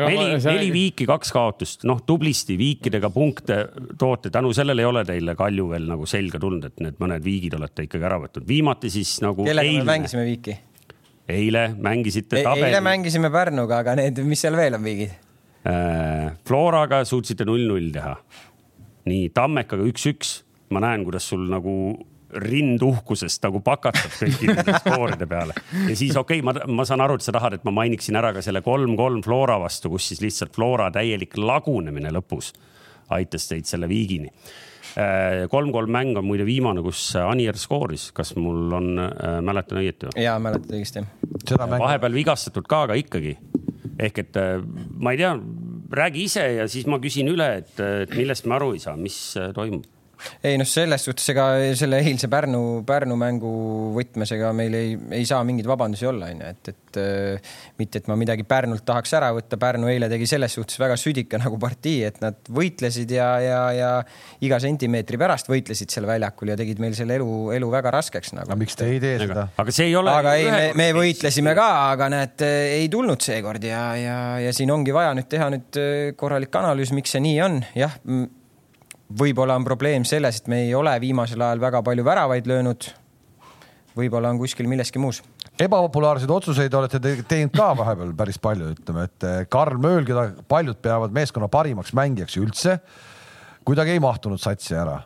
[0.00, 3.58] neli, neli viiki, kaks kaotust, noh tublisti viikidega punkte
[4.00, 7.58] toote, tänu sellele ei ole teile Kalju veel nagu selga tulnud, et need mõned viigid
[7.58, 9.44] olete ikkagi ära võtnud, viimati siis nagu.
[9.44, 9.84] kellega eilne.
[9.84, 10.56] me mängisime viiki?
[11.36, 12.48] eile mängisite e.
[12.56, 15.12] eile mängisime Pärnuga, aga need, mis seal veel on viigid
[15.66, 16.32] äh,?
[16.46, 18.16] Floraga suutsite null-null teha.
[19.10, 20.38] nii Tammekaga üks-üks,
[20.72, 21.74] ma näen, kuidas sul nagu
[22.42, 25.56] rind uhkusest nagu pakatab nende skooride peale.
[25.88, 28.32] ja siis okei okay,, ma, ma saan aru, et sa tahad, et ma mainiksin ära
[28.36, 32.52] ka selle kolm-kolm Flora vastu, kus siis lihtsalt Flora täielik lagunemine lõpus
[33.14, 34.30] aitas teid selle viigini.
[34.96, 40.08] Äh, kolm-kolm mäng on muide viimane, kus Anier skooris, kas mul on äh,, mäletan õieti
[40.08, 40.22] või?
[40.24, 41.04] ja mäletad õigesti.
[41.52, 43.36] vahepeal vigastatud ka, aga ikkagi.
[43.98, 44.62] ehk et äh,
[44.96, 45.34] ma ei tea,
[46.00, 49.18] räägi ise ja siis ma küsin üle, et, et millest me aru ei saa, mis
[49.54, 49.84] toimub
[50.46, 51.46] ei noh, selles suhtes ega
[51.78, 53.52] selle eilse Pärnu, Pärnu mängu
[53.96, 58.10] võtmes ega meil ei, ei saa mingeid vabandusi olla, onju, et, et äh, mitte, et
[58.10, 59.58] ma midagi Pärnult tahaks ära võtta.
[59.60, 63.90] Pärnu eile tegi selles suhtes väga südika nagu partii, et nad võitlesid ja, ja, ja
[64.44, 68.50] iga sentimeetri pärast võitlesid seal väljakul ja tegid meil selle elu, elu väga raskeks nagu.
[68.50, 69.48] aga miks te ei tee seda?
[69.56, 70.12] aga see ei ole.
[70.12, 74.72] aga ei, me, me võitlesime ka, aga näed, ei tulnud seekord ja, ja, ja siin
[74.74, 77.62] ongi vaja nüüd teha nüüd äh, korralik analüüs, miks see nii on.
[77.76, 77.96] jah
[79.08, 82.92] võib-olla on probleem selles, et me ei ole viimasel ajal väga palju väravaid löönud.
[83.96, 85.22] võib-olla on kuskil milleski muus.
[85.60, 90.30] ebapopulaarseid otsuseid olete te teinud ka vahepeal päris palju, ütleme, et eh, Karl Mööl, keda
[90.48, 92.80] paljud peavad meeskonna parimaks mängijaks üldse,
[93.64, 94.98] kuidagi ei mahtunud satsi ära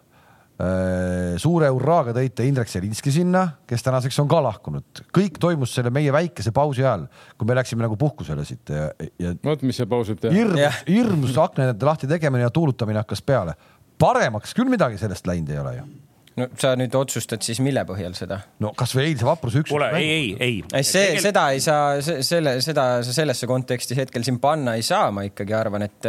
[0.58, 5.04] eh, suure hurraaga tõite Indrek Selinski sinna, kes tänaseks on ka lahkunud.
[5.12, 7.06] kõik toimus selle meie väikese pausi ajal,
[7.38, 8.88] kui me läksime nagu puhkusele siit ja,
[9.20, 9.36] ja.
[9.44, 10.34] vot, mis see paus võib teha.
[10.34, 13.54] hirmus, hirmus aknade lahti tegemine ja tuulutamine hakkas peale
[14.00, 14.56] paremaks.
[14.56, 15.88] Küll midagi sellest läinud ei ole ju
[16.38, 18.38] no sa nüüd otsustad siis mille põhjal seda?
[18.62, 19.72] no kasvõi eilse vapruse üks.
[19.72, 20.58] kuule, ei, ei, ei.
[20.62, 24.84] ei, see Tegel..., seda ei saa, selle, seda sa sellesse konteksti hetkel siin panna ei
[24.86, 26.08] saa, ma ikkagi arvan, et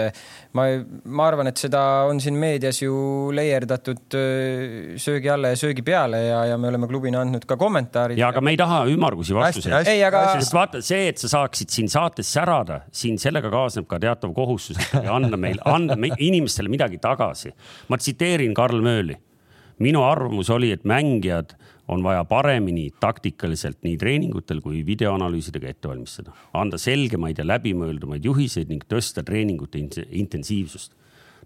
[0.57, 0.67] ma,
[1.17, 2.93] ma arvan, et seda on siin meedias ju
[3.35, 4.17] leierdatud
[5.01, 8.21] söögi alla ja söögi peale ja, ja me oleme klubina andnud ka kommentaarid.
[8.21, 9.89] ja aga me ei taha ümmargusi vastuseid.
[9.89, 10.27] ei, aga.
[10.37, 14.77] sest vaata see, et sa saaksid siin saates särada, siin sellega kaasneb ka teatav kohustus
[15.01, 17.55] anda meil, anda inimestele midagi tagasi.
[17.89, 19.17] ma tsiteerin Karl Mööli
[19.81, 21.55] minu arvamus oli, et mängijad
[21.91, 28.71] on vaja paremini taktikaliselt nii treeningutel kui videoanalüüsidega ette valmistada, anda selgemaid ja läbimõeldumaid juhiseid
[28.71, 30.95] ning tõsta treeningute intensiivsust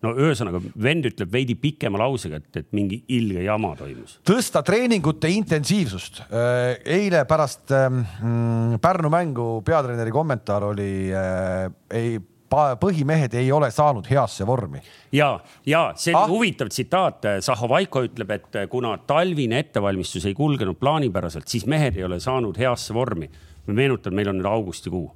[0.03, 4.19] no ühesõnaga vend ütleb veidi pikema lausega, et, et mingi ilge jama toimus.
[4.27, 6.21] tõsta treeningute intensiivsust.
[6.27, 12.17] Äh, eile pärast ähm, mm, Pärnu mängu peatreeneri kommentaar oli äh,, ei
[12.51, 14.81] põhimehed ei ole saanud heasse vormi.
[15.11, 16.27] ja, ja see ah.
[16.29, 17.27] huvitav tsitaat.
[17.41, 22.93] Zahovaiko ütleb, et kuna talvine ettevalmistus ei kulgenud plaanipäraselt, siis mehed ei ole saanud heasse
[22.93, 23.29] vormi.
[23.65, 25.07] ma meenutan, meil on nüüd augustikuu.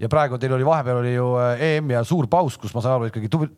[0.00, 2.98] ja praegu teil oli vahepeal oli ju äh, EM ja suur paus, kus ma saan
[2.98, 3.50] aru ikkagi tubli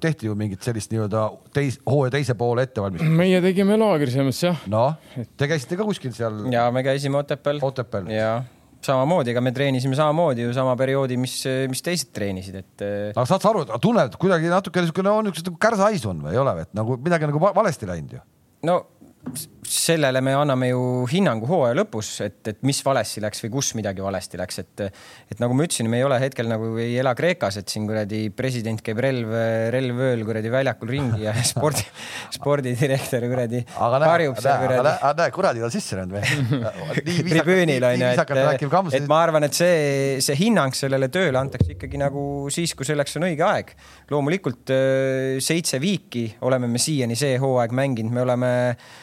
[0.00, 1.22] tehti ju mingit sellist nii-öelda
[1.56, 3.12] teis, hooaja teise poole ettevalmistust.
[3.16, 4.60] meie tegime laagris jah.
[4.70, 4.96] noh,
[5.36, 6.44] te käisite ka kuskil seal?
[6.52, 7.60] ja me käisime Otepääl.
[7.62, 8.10] Otepääl.
[8.12, 8.42] ja
[8.84, 11.38] samamoodi, ega me treenisime samamoodi ju sama perioodi, mis,
[11.70, 12.86] mis teised treenisid, et.
[13.12, 16.42] aga saad sa aru, tunned kuidagi natuke niisugune on niisugust nagu kärsahaisu on või ei
[16.42, 18.22] ole, et nagu midagi nagu valesti läinud ju?
[18.66, 18.76] no
[19.66, 24.02] sellele me anname ju hinnangu hooaja lõpus, et, et mis valesti läks või kus midagi
[24.04, 24.82] valesti läks, et,
[25.32, 28.26] et nagu ma ütlesin, me ei ole hetkel nagu ei ela Kreekas, et siin kuradi
[28.36, 29.32] president käib relv,
[29.74, 31.82] relv ööl kuradi väljakul ringi ja spordi,
[32.36, 34.92] spordidirektor kuradi harjub seal kuradi.
[34.94, 36.60] aga näe, kuradi on sisse läinud või?
[37.32, 38.66] tribüünil on ju, et,
[39.00, 43.18] et ma arvan, et see, see hinnang sellele tööle antakse ikkagi nagu siis, kui selleks
[43.18, 43.74] on õige aeg.
[44.12, 44.74] loomulikult
[45.42, 48.94] seitse viiki oleme me siiani see hooaeg mänginud, me oleme Äh,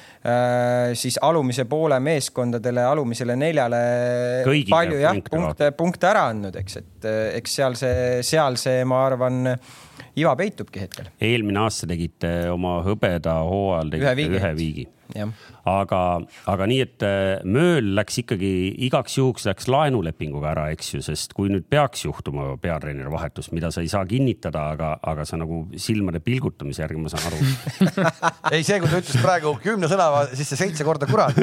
[0.96, 3.80] siis alumise poole meeskondadele, alumisele neljale
[4.46, 7.08] Kõigile palju jah, punkte, punkte ära andnud, eks, et
[7.42, 9.52] eks seal see, seal see, ma arvan,
[10.16, 11.12] iva peitubki hetkel.
[11.20, 14.88] eelmine aasta tegite oma hõbeda hooajal ühe viigi, ühe viigi
[15.70, 16.00] aga,
[16.50, 18.52] aga nii, et äh, Mööl läks ikkagi
[18.88, 23.72] igaks juhuks läks laenulepinguga ära, eks ju, sest kui nüüd peaks juhtuma peatreeneri vahetus, mida
[23.74, 27.42] sa ei saa kinnitada, aga, aga sa nagu silmade pilgutamise järgi ma saan aru
[28.56, 31.38] ei, see, kui ta ütles praegu kümne sõna sisse seitse korda kurat,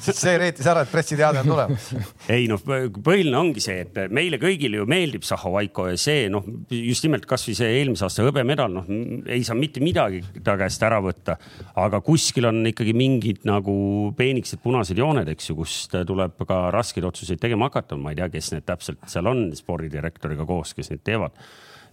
[0.00, 1.90] siis see reetis ära, et pressiteade on tulemas.
[2.32, 7.06] ei noh, põhiline ongi see, et meile kõigile ju meeldib Zahovaiko ja see noh, just
[7.06, 8.90] nimelt kasvõi see eelmise aasta hõbemedal, noh
[9.30, 11.36] ei saa mitte midagi ta käest ära võtta,
[11.80, 13.74] aga kuskil on ikkagi mingid nagu
[14.18, 17.98] peenikesed punased jooned, eks ju, kust tuleb ka raskeid otsuseid tegema hakata.
[18.00, 21.38] ma ei tea, kes need täpselt seal on spordidirektoriga koos, kes neid teevad.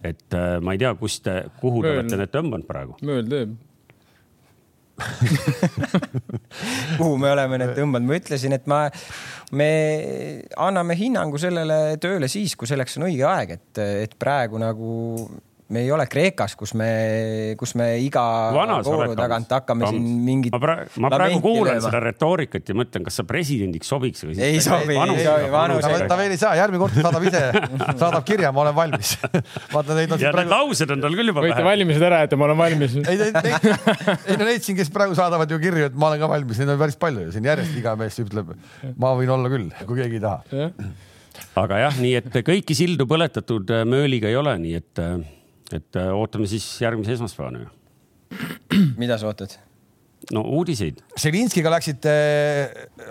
[0.04, 3.00] et äh, ma ei tea, kust te, kuhu te olete need tõmmanud praegu?
[3.02, 3.56] mööl teeb
[6.98, 8.80] kuhu me oleme need tõmbanud, ma ütlesin, et ma,
[9.54, 9.68] me
[10.58, 14.88] anname hinnangu sellele tööle siis, kui selleks on õige aeg, et, et praegu nagu
[15.68, 16.88] me ei ole Kreekas, kus me,
[17.60, 18.22] kus me iga
[18.56, 19.92] Vanas vooru tagant hakkame Kams.
[19.92, 20.54] siin mingit.
[20.54, 21.84] ma praegu, ma praegu kuulan lööma.
[21.84, 24.24] seda retoorikat ja mõtlen, kas sa presidendiks sobiks.
[24.30, 25.84] ei sobi, ei sobi, vanus.
[26.08, 27.44] ta veel ei saa, järgmine kord saadab ise,
[28.02, 29.14] saadab kirja, ma olen valmis.
[29.74, 30.24] vaata neid on.
[30.24, 30.48] ja praegu...
[30.48, 32.98] need laused on tal küll juba võite valimised ära jätta, ma olen valmis.
[33.04, 36.32] ei, neid, ei no neid siin, kes praegu saadavad ju kirju, et ma olen ka
[36.32, 38.56] valmis, neid on päris palju ju siin järjest iga mees ütleb,
[38.96, 40.62] ma võin olla küll, kui keegi ei taha.
[41.60, 45.18] aga jah, nii et kõiki sildu põletatud mööliga ei ole, nii et äh,
[45.72, 47.66] et äh, ootame siis järgmise esmaspäevani.
[49.00, 49.58] mida sa ootad?
[50.34, 51.00] No uudiseid.
[51.18, 52.12] Selinskiga läksite,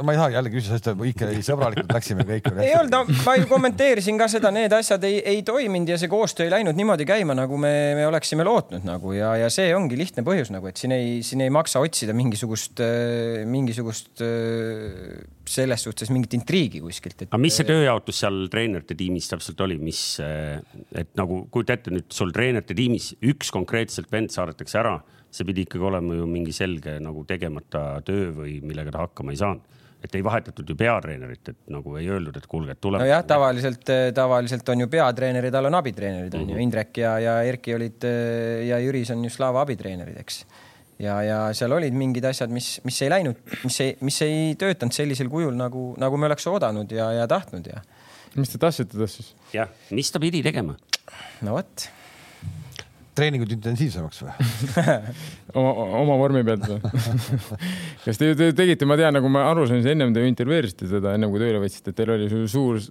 [0.05, 2.49] ma ei saa jälle küsida, sest ikka sõbralikult läksime kõik.
[2.61, 6.11] ei olnud, no ma ju kommenteerisin ka seda, need asjad ei, ei toiminud ja see
[6.11, 9.97] koostöö ei läinud niimoodi käima, nagu me, me oleksime lootnud nagu ja, ja see ongi
[9.99, 12.83] lihtne põhjus nagu, et siin ei, siin ei maksa otsida mingisugust,
[13.49, 14.23] mingisugust
[15.47, 17.29] selles suhtes mingit intriigi kuskilt et....
[17.31, 22.11] aga mis see tööjaotus seal treenerite tiimis täpselt oli, mis, et nagu kujuta ette nüüd
[22.13, 24.97] sul treenerite tiimis üks konkreetselt vend saadetakse ära
[25.37, 29.41] see pidi ikkagi olema ju mingi selge nagu tegemata töö või millega ta hakkama ei
[29.41, 33.01] saanud et ei vahetatud ju peatreenerit, et nagu ei öeldud, et kuulge, et tuleb.
[33.01, 36.51] nojah, tavaliselt, tavaliselt on ju peatreenerid, tal on abitreenerid on mm -hmm.
[36.51, 36.63] ju, mhm.
[36.63, 38.07] Indrek ja, ja Erki olid
[38.67, 40.45] ja Jüris on ju Slava abitreenerid, eks.
[40.99, 44.93] ja, ja seal olid mingid asjad, mis, mis ei läinud, mis ei, mis ei töötanud
[44.93, 47.81] sellisel kujul nagu, nagu me oleks oodanud ja, ja tahtnud ja.
[48.35, 49.35] mis te tahtsite tast siis?
[49.53, 50.77] jah, mis ta pidi tegema?
[51.41, 51.89] no vot
[53.17, 54.35] treeningud intensiivsemaks või
[55.57, 56.79] oma, oma vormi pealt või
[58.05, 61.33] kas te, te tegite, ma tean, nagu ma aru sain, ennem te intervjueerisite teda, ennem
[61.33, 62.81] kui tööle võtsite, teil oli suur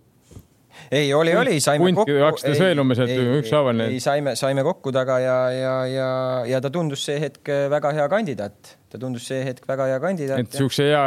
[0.91, 2.17] ei, oli, oli, saime Punt, kokku.
[2.23, 3.97] hakkasid veel umbes, et ükshaaval need.
[3.97, 6.11] ei, saime, saime kokku taga ja, ja, ja,
[6.51, 8.77] ja ta tundus see hetk väga hea kandidaat.
[8.97, 10.43] Ta tundus see hetk väga hea kandidaat.
[10.47, 11.05] et siukse hea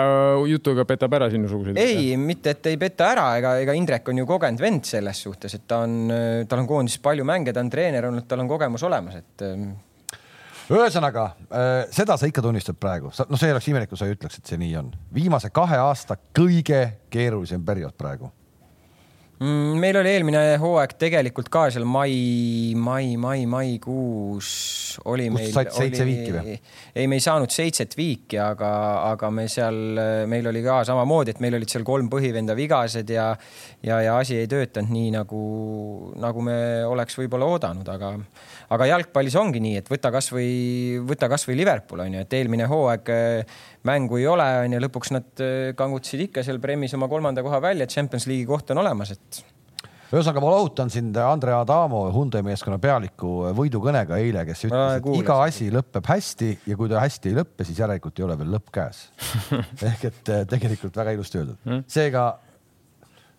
[0.52, 1.82] jutuga petab ära sinusuguseid?
[1.82, 5.58] ei, mitte, et ei peta ära, ega, ega Indrek on ju kogenud vend selles suhtes,
[5.58, 6.13] et ta on,
[6.49, 9.71] tal on koondises palju mänge, ta on treener olnud, tal on kogemus olemas, et ähm,
[10.69, 14.41] ühesõnaga äh, seda sa ikka tunnistad praegu, noh, see oleks imelik, kui sa ei ütleks,
[14.41, 14.91] et see nii on.
[15.15, 18.30] viimase kahe aasta kõige keerulisem periood praegu
[19.39, 24.49] meil oli eelmine hooaeg tegelikult ka seal mai, mai, mai, maikuus
[25.08, 25.54] oli meil.
[25.56, 26.56] said seitse viiki või?
[26.91, 28.71] ei, me ei saanud seitset viiki, aga,
[29.13, 29.80] aga me seal,
[30.28, 33.30] meil oli ka samamoodi, et meil olid seal kolm põhivenda vigased ja,
[33.86, 35.41] ja, ja asi ei töötanud nii nagu,
[36.19, 38.12] nagu me oleks võib-olla oodanud, aga,
[38.73, 40.49] aga jalgpallis ongi nii, et võta kasvõi,
[41.10, 43.13] võta kasvõi Liverpool on ju, et eelmine hooaeg
[43.89, 47.62] mängu ei ole, on ju, lõpuks nad äh, kangutasid ikka seal Premis oma kolmanda koha
[47.63, 49.41] välja, Champions League'i koht on olemas, et
[50.10, 55.38] ühesõnaga, ma lohutan sind Andre Adamo, Hyundai meeskonna pealiku võidukõnega eile, kes ütles, et iga
[55.45, 58.73] asi lõpeb hästi ja kui ta hästi ei lõppe, siis järelikult ei ole veel lõpp
[58.73, 59.05] käes
[59.91, 61.62] ehk et tegelikult väga ilusti öeldud.
[61.65, 61.86] Hmm?
[61.89, 62.32] seega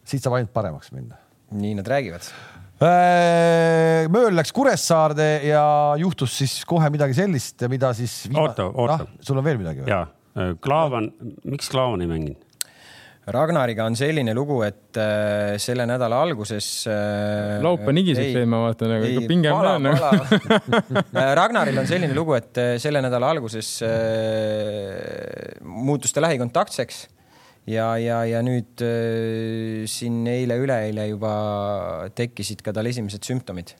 [0.06, 1.18] siit saab ainult paremaks minna.
[1.50, 2.30] nii nad räägivad
[2.80, 5.64] Mööl läks Kuressaarde ja
[6.00, 8.46] juhtus siis kohe midagi sellist, mida siis viima....
[8.46, 9.08] oota, oota ah,.
[9.20, 9.90] sul on veel midagi või?
[9.92, 11.10] jaa, Klaavan,
[11.44, 12.46] miks Klaavan ei mänginud?
[13.30, 17.60] Ragnariga on selline lugu, et äh, selle nädala alguses äh,.
[17.62, 20.64] laupäev nigiseks jäi, ma vaatan, aga ikka pinge on peal nagu.
[21.40, 27.04] Ragnaril on selline lugu, et äh, selle nädala alguses äh, muutus ta lähikontaktseks
[27.68, 31.32] ja, ja, ja nüüd äh, siin eile-üleeile juba
[32.16, 33.74] tekkisid ka tal esimesed sümptomid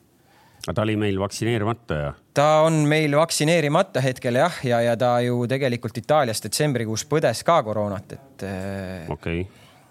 [0.60, 2.10] aga ta oli meil vaktsineerimata ja?
[2.36, 7.60] ta on meil vaktsineerimata hetkel jah, ja, ja ta ju tegelikult Itaalias detsembrikuus põdes ka
[7.64, 8.44] koroonat, et.
[8.44, 9.46] Äh, okei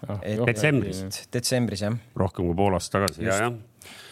[0.06, 1.02] okay., detsembris.
[1.32, 1.98] detsembris jah.
[2.16, 3.58] rohkem kui pool aastat tagasi ja, jah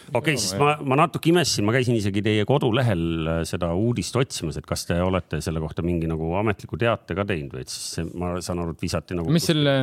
[0.09, 4.15] okei okay,, siis ma, ma natuke imestasin, ma käisin isegi teie kodulehel äh, seda uudist
[4.19, 7.73] otsimas, et kas te olete selle kohta mingi nagu ametliku teate ka teinud või et
[7.73, 9.33] siis ma saan aru, et visati nagu.
[9.33, 9.75] mis selle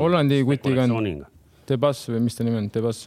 [0.00, 1.24] Hollandi kutiga on?
[1.68, 3.06] Debas või mis ta nimi on, Debas?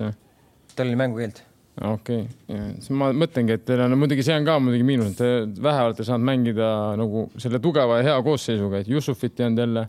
[0.78, 1.46] tal oli mängukeeld
[1.86, 5.20] okei okay., siis ma mõtlengi, et teil on muidugi, see on ka muidugi miinus, et
[5.22, 9.64] te vähe olete saanud mängida nagu selle tugeva ja hea koosseisuga, et Jussufit ei olnud
[9.66, 9.88] jälle.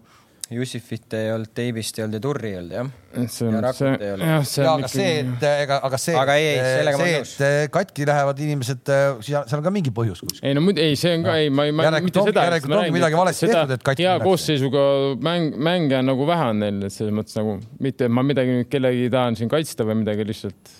[0.49, 2.87] Jussifit ei olnud, Teibist ei olnud ja Turri ei olnud jah.
[3.29, 4.71] see on, see, jah, see on.
[4.71, 8.93] aga see, et ega, aga see, aga ei, sellega see, et katki lähevad inimesed,
[9.29, 10.47] seal on ka mingi põhjus kuskil.
[10.49, 12.47] ei no muidu, ei, see on ka, ei, ma ei, ma mitte seda.
[12.49, 14.09] järelikult ongi midagi valesti tehtud, et katki.
[14.09, 14.85] hea koosseisuga
[15.29, 18.63] mäng, mänge on nagu vähe on neil, et selles mõttes nagu mitte, et ma midagi
[18.73, 20.77] kellegi tahan siin kaitsta või midagi lihtsalt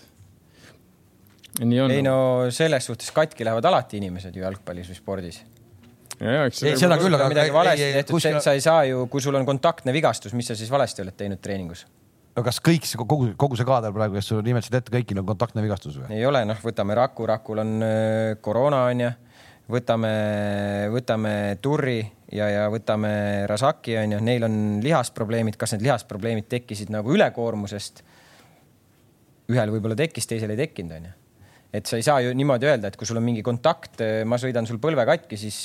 [1.61, 2.19] ei no
[2.55, 5.41] selles suhtes katki lähevad alati inimesed ju jalgpallis või spordis.
[6.19, 8.41] Ei, seda küll, aga midagi valesti tehtud, kuskil...
[8.43, 11.43] sa ei saa ju, kui sul on kontaktne vigastus, mis sa siis valesti oled teinud
[11.45, 11.85] treeningus?
[12.39, 15.65] no kas kõik, kogu, kogu see kaader praegu, kes sa nimetasid ette, kõigil on kontaktne
[15.65, 16.11] vigastus või?
[16.19, 19.13] ei ole, noh, võtame Raku, Rakul on äh, koroona onju,
[19.75, 20.13] võtame,
[20.95, 22.01] võtame Turri
[22.33, 23.13] ja, ja võtame
[23.51, 28.05] Rasaki onju, neil on lihasprobleemid, kas need lihasprobleemid tekkisid nagu ülekoormusest?
[29.49, 31.15] ühel võib-olla tekkis, teisel ei tekkinud onju
[31.73, 34.65] et sa ei saa ju niimoodi öelda, et kui sul on mingi kontakt, ma sõidan
[34.69, 35.59] sul põlve katki, siis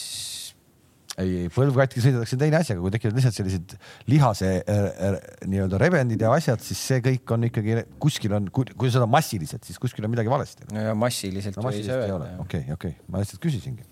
[1.21, 3.75] ei, põlv katki sõidetakse teine asi, aga kui tekivad lihtsalt sellised
[4.09, 5.17] lihase äh, äh,
[5.49, 9.81] nii-öelda rebendid ja asjad, siis see kõik on ikkagi kuskil on, kui seda massiliselt, siis
[9.81, 10.69] kuskil on midagi valesti.
[10.73, 12.35] no ja massiliselt no, ei saa öelda.
[12.43, 13.85] okei, okei, ma lihtsalt küsisingi.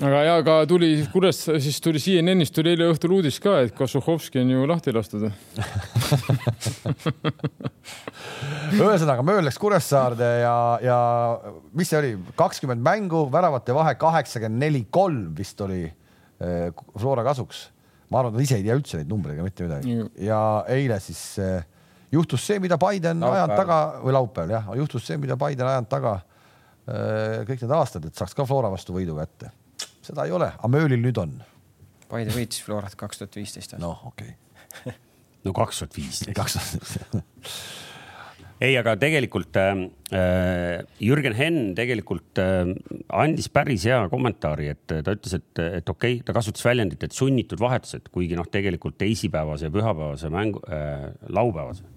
[0.00, 4.40] Aga ja, aga tuli, kuidas siis tuli CNN-ist tuli eile õhtul uudis ka, et Kosuhovski
[4.40, 5.26] on ju lahti lastud.
[8.72, 10.96] Ühesõnaga, Mööl läks Kuressaarde ja, ja
[11.76, 15.84] mis see oli, kakskümmend mängu, väravate vahe kaheksakümmend neli, kolm vist oli
[16.98, 17.70] Flora kasuks.
[18.10, 20.40] ma arvan, ta ise ei tea üldse neid numbreid ega mitte midagi ja
[20.72, 21.62] eile siis eh,
[22.12, 26.18] juhtus see, mida Biden ajanud taga või laupäeval jah, juhtus see, mida Biden ajanud taga
[26.18, 29.52] eh, kõik need aastad, et saaks ka Flora vastu võidu kätte
[30.02, 31.36] seda ei ole, aga Möölil nüüd on.
[32.10, 33.76] Paide võitis Florat kaks tuhat viisteist.
[33.80, 34.96] noh, okei okay.
[35.46, 36.36] no kaks tuhat viisteist.
[36.36, 37.22] kaks tuhat
[38.62, 39.70] ei, aga tegelikult äh,
[40.14, 42.70] äh, Jürgen Henn tegelikult äh,
[43.10, 47.16] andis päris hea kommentaari, et ta ütles, et, et okei okay,, ta kasutas väljendit, et
[47.16, 51.88] sunnitud vahetused, kuigi noh, tegelikult teisipäevase ja pühapäevase mängu äh,, laupäevase,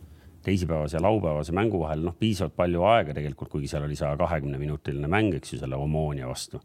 [0.46, 4.62] teisipäevase ja laupäevase mängu vahel noh, piisavalt palju aega tegelikult, kuigi seal oli saja kahekümne
[4.62, 6.62] minutiline mäng, eks ju, selle Omonia vastu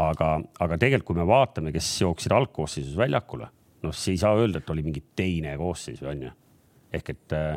[0.00, 3.48] aga, aga tegelikult, kui me vaatame, kes jooksid algkoosseisus väljakule,
[3.84, 6.34] noh, siis ei saa öelda, et oli mingi teine koosseis on ju.
[6.96, 7.56] ehk et äh,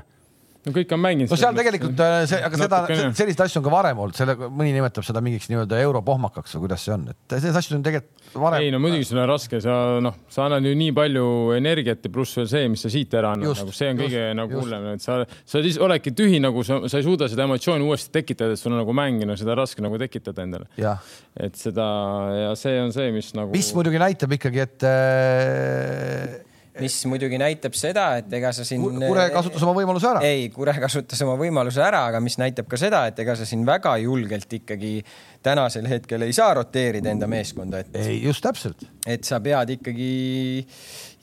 [0.68, 1.32] no kõik on mänginud.
[1.32, 2.80] no seal tegelikult äh, see, aga seda,
[3.16, 6.84] selliseid asju on ka varem olnud, selle, mõni nimetab seda mingiks nii-öelda europohmakaks või kuidas
[6.86, 8.66] see on, et selliseid asju on tegelikult varem.
[8.66, 12.12] ei no muidugi sul on raske, sa noh, sa annad ju nii palju energiat ja
[12.18, 14.90] pluss veel see, mis sa siit ära annad, nagu see on just, kõige nagu hullem,
[14.98, 15.22] et sa,
[15.54, 18.76] sa siis oledki tühi, nagu sa, sa ei suuda seda emotsiooni uuesti tekitada, et sul
[18.76, 20.68] on nagu mäng ja no seda raske nagu tekitada endale.
[21.40, 21.88] et seda
[22.36, 23.56] ja see on see, mis nagu.
[23.56, 26.49] mis muidugi näitab ikkagi, et äh,
[26.82, 28.84] mis muidugi näitab seda, et ega sa siin.
[29.00, 30.24] Kure kasutas oma võimaluse ära.
[30.26, 33.66] ei, Kure kasutas oma võimaluse ära, aga mis näitab ka seda, et ega sa siin
[33.68, 34.94] väga julgelt ikkagi
[35.46, 37.96] tänasel hetkel ei saa roteerida enda meeskonda, et.
[38.00, 38.84] ei, just täpselt.
[39.08, 40.12] et sa pead ikkagi,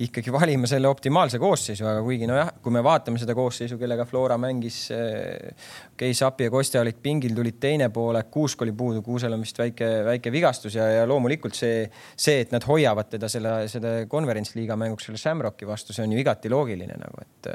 [0.05, 4.37] ikkagi valima selle optimaalse koosseisu, aga kuigi nojah, kui me vaatame seda koosseisu, kellega Flora
[4.41, 5.55] mängis, okei
[5.95, 9.57] okay,, Sapi ja Kostja olid pingil, tulid teine poolek, Kuusk oli puudu, Kuusel on vist
[9.61, 14.77] väike, väike vigastus ja, ja loomulikult see, see, et nad hoiavad teda selle, selle konverentsliiga
[14.77, 17.51] mänguks selle Shamrocki vastu, see on ju igati loogiline nagu, et.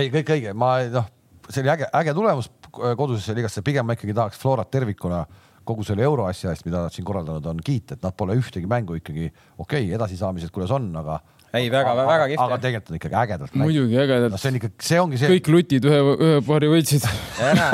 [0.00, 1.06] ei, kõik õige, ma noh,
[1.48, 5.22] see oli äge, äge tulemus kodusesse liigasse, pigem ma ikkagi tahaks Florat tervikuna
[5.62, 8.96] kogu selle euroasja eest, mida nad siin korraldanud on, kiita, et nad pole ühtegi mängu
[8.98, 11.20] ikkagi okei okay,, edasisaamised, kuidas on, aga
[11.52, 12.42] ei väga, väga kihvt.
[12.42, 13.56] aga tegelikult on ikkagi ägedalt.
[13.60, 14.40] muidugi ägedalt no,.
[14.40, 15.30] see on ikka, see ongi see.
[15.34, 17.04] kõik lutid ühe, ühe paari võitsid.
[17.44, 17.68] ära,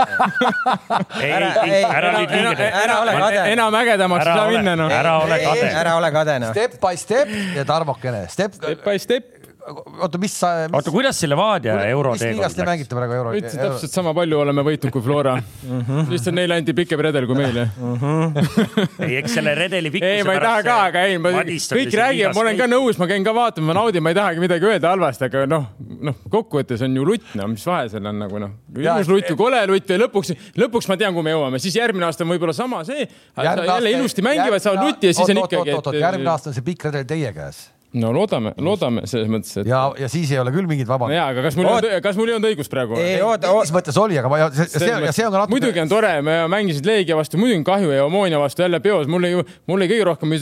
[1.28, 1.52] ära,
[1.86, 2.12] ära
[2.66, 3.44] ära ole kade.
[3.54, 4.94] enam ägedamaks ei saa minna noh.
[4.98, 5.72] ära ole kade.
[5.84, 6.54] ära ole kade noh.
[6.56, 8.26] Step by step ja Tarmokene.
[8.32, 10.74] Step by step oota, mis sa mis...?
[10.76, 12.58] oota, kuidas see Levadia euro teekond läks?
[12.68, 13.32] mängite praegu euro?
[13.36, 15.80] ütlesin täpselt sama palju oleme võitnud kui Flora mm.
[15.80, 16.10] -hmm.
[16.12, 17.96] lihtsalt neile anti pikem redel kui meile mm.
[18.02, 19.04] -hmm.
[19.06, 22.34] ei, eks selle redeli pikkuse ei, ma ei taha ka, aga ei, ma, kõik räägivad,
[22.36, 24.92] ma olen ka nõus, ma käin ka vaatamas, ma naudin, ma ei tahagi midagi öelda
[24.94, 25.70] halvasti, aga noh,
[26.10, 29.40] noh, kokkuvõttes on ju lutt, no mis vahe seal on nagu noh, ilus lutt või
[29.44, 30.34] kole lutt või lõpuks,
[30.64, 34.24] lõpuks ma tean, kuhu me jõuame, siis järgmine aasta on võib-olla sama see, jälle ilusti
[34.24, 35.98] mängivad, saavad lutti ja siis on ikkagi.
[35.98, 39.68] järgmine aasta on see pikk redel teie käes no loodame, loodame selles mõttes, et.
[39.70, 41.16] ja, ja siis ei ole küll mingit vabandust.
[41.16, 41.86] ja, aga kas mul Oot...
[41.88, 42.98] on, kas mul ei olnud õigus praegu?
[43.00, 45.54] ei, oota, mis mõttes oli, aga ma, see, see, ja see on ka natuke.
[45.56, 49.08] muidugi on tore, me mängisid Leegia vastu, muidugi on kahju ja Omonia vastu jälle peos,
[49.08, 50.36] mul ei, mul ei kõige rohkem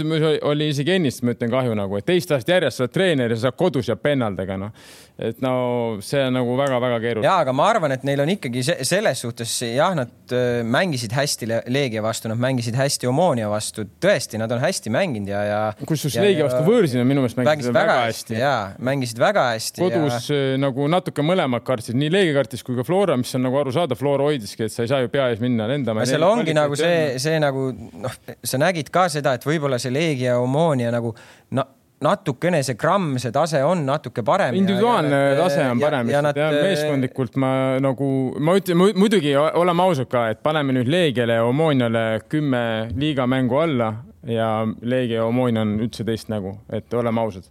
[0.51, 3.43] oli isegi ennist, ma ütlen kahju nagu, et teist aastat järjest sa oled treener ja
[3.47, 4.75] sa kodus ja pennaldega, noh
[5.17, 7.25] et no see on nagu väga-väga keeruline.
[7.25, 11.15] ja, aga ma arvan, et neil on ikkagi se selles suhtes jah, nad äh, mängisid
[11.17, 15.61] hästi Leegia vastu, nad mängisid hästi Omonia vastu, tõesti, nad on hästi mänginud ja, ja.
[15.89, 18.35] kusjuures Leegia vastu võõrsil on minu meelest mängisid väga, väga hästi.
[18.39, 19.83] ja, mängisid väga hästi.
[19.83, 20.41] kodus ja...
[20.55, 23.99] Äh, nagu natuke mõlemad kartsid, nii Leegia kartis kui ka Flora, mis on nagu arusaadav,
[24.01, 26.07] Flora hoidiski, et sa ei saa ju pea ees minna lendama.
[26.09, 30.39] seal ongi nagu see, see nagu noh, sa nägid ka seda, et võib-olla see Leegia
[30.43, 31.15] Omonia nagu
[31.57, 31.67] no
[32.03, 34.55] natukene see gramm, see tase on natuke parem.
[34.59, 40.11] individuaalne ja, tase on parem, lihtsalt jah, meeskondlikult ma nagu, ma ütlen muidugi oleme ausad
[40.13, 42.63] ka, et paneme nüüd Leegiale ja Omoniale kümme
[42.97, 43.91] liigamängu alla
[44.27, 44.51] ja
[44.83, 47.47] Leegia ja Omonia on üldse teist nägu, et oleme ausad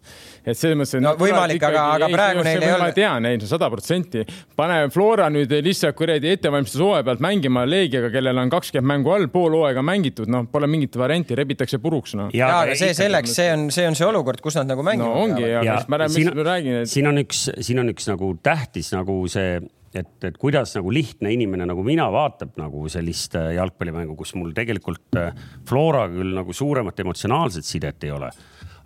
[0.46, 1.02] et selles mõttes.
[1.04, 2.88] no võimalik, aga, aga praegu neil ei ole.
[2.88, 4.24] ma tean, ei sada protsenti.
[4.58, 9.58] pane Flora nüüd lihtsalt kuradi ettevalmistushooaja pealt mängima Leegiaga, kellel on kakskümmend mängu all, pool
[9.58, 12.30] hooaega mängitud, noh, pole mingit varianti, rebitakse puruks, noh.
[12.36, 15.10] ja, aga see selleks, see on, see on see olukord, kus nad nagu mängivad.
[15.10, 16.92] no ongi, aga ma räägin, et.
[16.92, 19.58] siin on üks, siin on üks nagu tähtis nagu see
[20.02, 24.54] et, et kuidas nagu lihtne inimene nagu mina vaatab nagu sellist äh, jalgpallimängu, kus mul
[24.58, 25.34] tegelikult äh,
[25.68, 28.32] Floraga küll nagu suuremat emotsionaalset sidet ei ole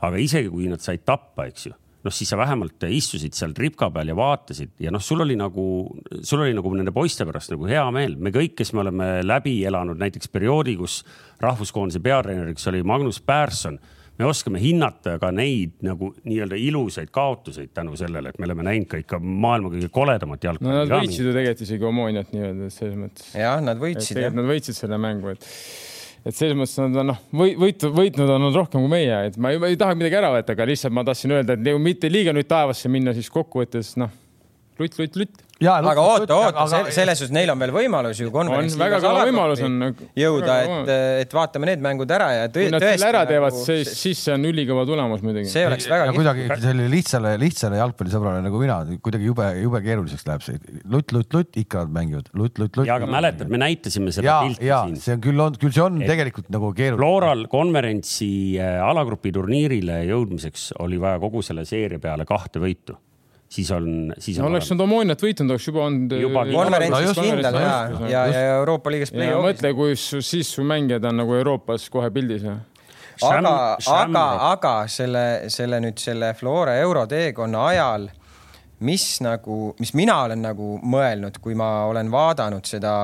[0.06, 3.90] aga isegi kui nad said tappa, eks ju noh, siis sa vähemalt istusid seal tripka
[3.92, 5.64] peal ja vaatasid ja noh, sul oli nagu,
[6.24, 8.16] sul oli nagu nende poiste pärast nagu hea meel.
[8.16, 11.02] me kõik, kes me oleme läbi elanud näiteks perioodi, kus
[11.44, 13.80] rahvuskoondise peatreeneriks oli Magnus Persson,
[14.20, 18.90] me oskame hinnata ka neid nagu nii-öelda ilusaid kaotuseid tänu sellele, et me oleme näinud
[18.92, 20.74] ka ikka maailma kõige koledamat jalgpalli.
[20.74, 23.32] no nad võitsid ju tegelikult isegi Omoniat nii-öelda selles mõttes.
[23.38, 24.20] jah, nad võitsid.
[24.36, 25.48] Nad võitsid selle mängu, et
[26.28, 29.54] et selles mõttes nad on noh, võitu, võitnud on nad rohkem kui meie, et ma
[29.54, 32.12] ei, ma ei taha midagi ära võtta, aga lihtsalt ma tahtsin öelda, et nagu mitte
[32.12, 34.12] liiga nüüd taevasse minna, siis kokkuvõttes noh,
[34.80, 38.78] lutt, lutt, lutt aga oota, oota, selles suhtes neil on veel võimalus ju konverents.
[38.80, 39.76] väga kõva võimalus on.
[40.18, 40.92] jõuda, et,
[41.26, 42.70] et vaatame need mängud ära ja tõesti.
[42.70, 45.52] kui nad selle ära teevad, siis, siis see on ülikõva tulemus muidugi.
[45.52, 46.14] see oleks väga.
[46.16, 51.36] kuidagi selline lihtsale, lihtsale jalgpallisõbrale nagu mina, kuidagi jube, jube keeruliseks läheb see lutt, lutt,
[51.36, 52.88] lutt, ikka nad mängivad lutt, lutt, lutt.
[52.88, 54.96] ja aga mäletad, me näitasime seda pilti ja, siin.
[55.04, 57.04] see on küll on, küll see on et tegelikult nagu keeruline.
[57.04, 62.96] Floral konverentsi äh, alagrupi turniirile jõudmiseks oli vaja kogu selle seeria peale kahte võitu
[63.50, 64.52] siis on, siis on.
[64.52, 66.16] oleks nad Omoniat võitnud, oleks juba olnud.
[66.54, 67.78] konverentsis no, kindlal ja,
[68.10, 72.46] ja, ja Euroopa liigas mõtle, kui siis su mängijad on nagu Euroopas kohe pildis
[73.26, 73.54] aga,
[73.94, 78.08] aga, aga selle, selle nüüd selle Flora euroteekonna ajal,
[78.86, 83.02] mis nagu, mis mina olen nagu mõelnud, kui ma olen vaadanud seda,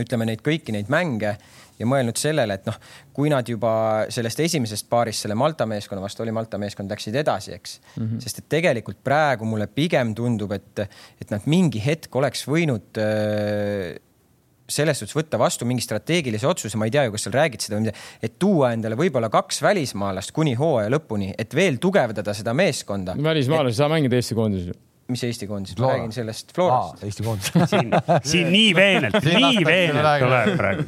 [0.00, 1.36] ütleme neid kõiki neid mänge
[1.78, 2.78] ja mõelnud sellele, et noh,
[3.16, 7.54] kui nad juba sellest esimesest paarist selle Malta meeskonna vastu oli, Malta meeskond läksid edasi,
[7.56, 8.02] eks mm.
[8.02, 8.24] -hmm.
[8.24, 10.86] sest et tegelikult praegu mulle pigem tundub, et,
[11.20, 13.96] et nad mingi hetk oleks võinud äh,
[14.68, 17.78] selles suhtes võtta vastu mingi strateegilise otsuse, ma ei tea ju, kas seal räägid seda
[17.78, 22.54] või mida, et tuua endale võib-olla kaks välismaalast kuni hooaja lõpuni, et veel tugevdada seda
[22.56, 23.14] meeskonda.
[23.22, 27.02] välismaalasi ei saa mängida Eesti koondises ju mis Eesti koondis, ma räägin sellest Florast.
[27.06, 27.92] Eesti koondis siin,
[28.26, 30.84] siin nii veenelt, nii veenelt tuleb praegu.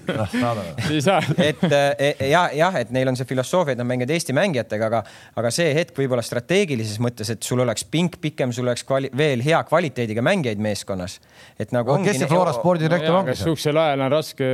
[1.39, 5.03] et e, ja, jah, et neil on see filosoofia, et nad mängivad Eesti mängijatega, aga,
[5.39, 9.45] aga see hetk võib-olla strateegilises mõttes, et sul oleks pink pikem, sul oleks kvali, veel
[9.47, 11.21] hea kvaliteediga mängijaid meeskonnas.
[11.59, 12.11] et nagu ongi.
[12.11, 13.31] kes see Flora spordidirektor on?
[13.31, 14.51] kas sihukesel ajal on raske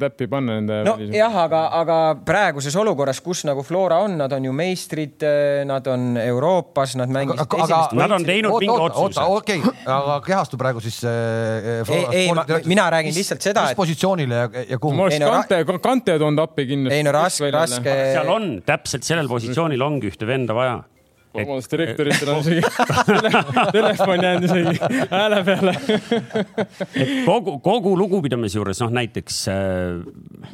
[0.00, 0.80] täppi panna nende?
[0.88, 5.28] nojah, aga, aga praeguses olukorras, kus nagu Flora on, nad on ju meistrid,
[5.68, 7.92] nad on Euroopas, nad mängisid.
[7.98, 11.82] Nad on teinud mingi otsuse oota, okei okay., aga kehastu praegu siis äh,.
[11.82, 13.72] ei, ei, ma, mina räägin lihtsalt seda, et.
[13.72, 14.96] mis positsioonile ja, ja kuhu?
[14.96, 17.00] ma oleks Kante, Kante toonud appi kindlasti.
[17.00, 17.98] ei no raske, raske.
[18.14, 20.80] seal on täpselt sellel positsioonil ongi ühte venda vaja
[21.32, 22.60] vabandust, direktoritel on isegi
[23.76, 25.74] telefon jäänud isegi hääle peale
[26.94, 30.00] et kogu, kogu lugupidamise juures, noh näiteks äh,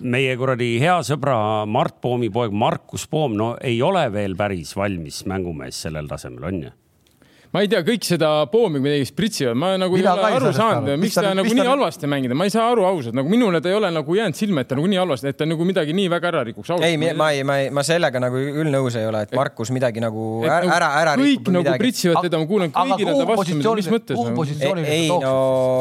[0.00, 1.38] meie kuradi hea sõbra
[1.70, 6.62] Mart Poomi poeg Markus Poom, no ei ole veel päris valmis mängumees sellel tasemel, on
[6.68, 6.76] ju
[7.54, 10.90] ma ei tea, kõik seda poomi midagi spritsivad, ma nagu Mina ei ole aru saanud,
[11.00, 11.68] miks ta, ta nagu nii ta...
[11.72, 14.64] halvasti mängida, ma ei saa aru ausalt, nagu minule ta ei ole nagu jäänud silma,
[14.64, 16.74] et ta nagu nii halvasti, et ta nagu midagi nii väga ära rikuks.
[16.84, 20.02] ei, ma ei, ma ei, ma sellega nagu küll nõus ei ole, et Markus midagi
[20.04, 23.56] nagu ära, nagu ära, ära kõik rikub nagu pritsivad teda, ma kuulen kõigile ta vastu,
[23.56, 24.18] mis mõttes.
[24.18, 25.34] kuhu positsioonile ta tooks no,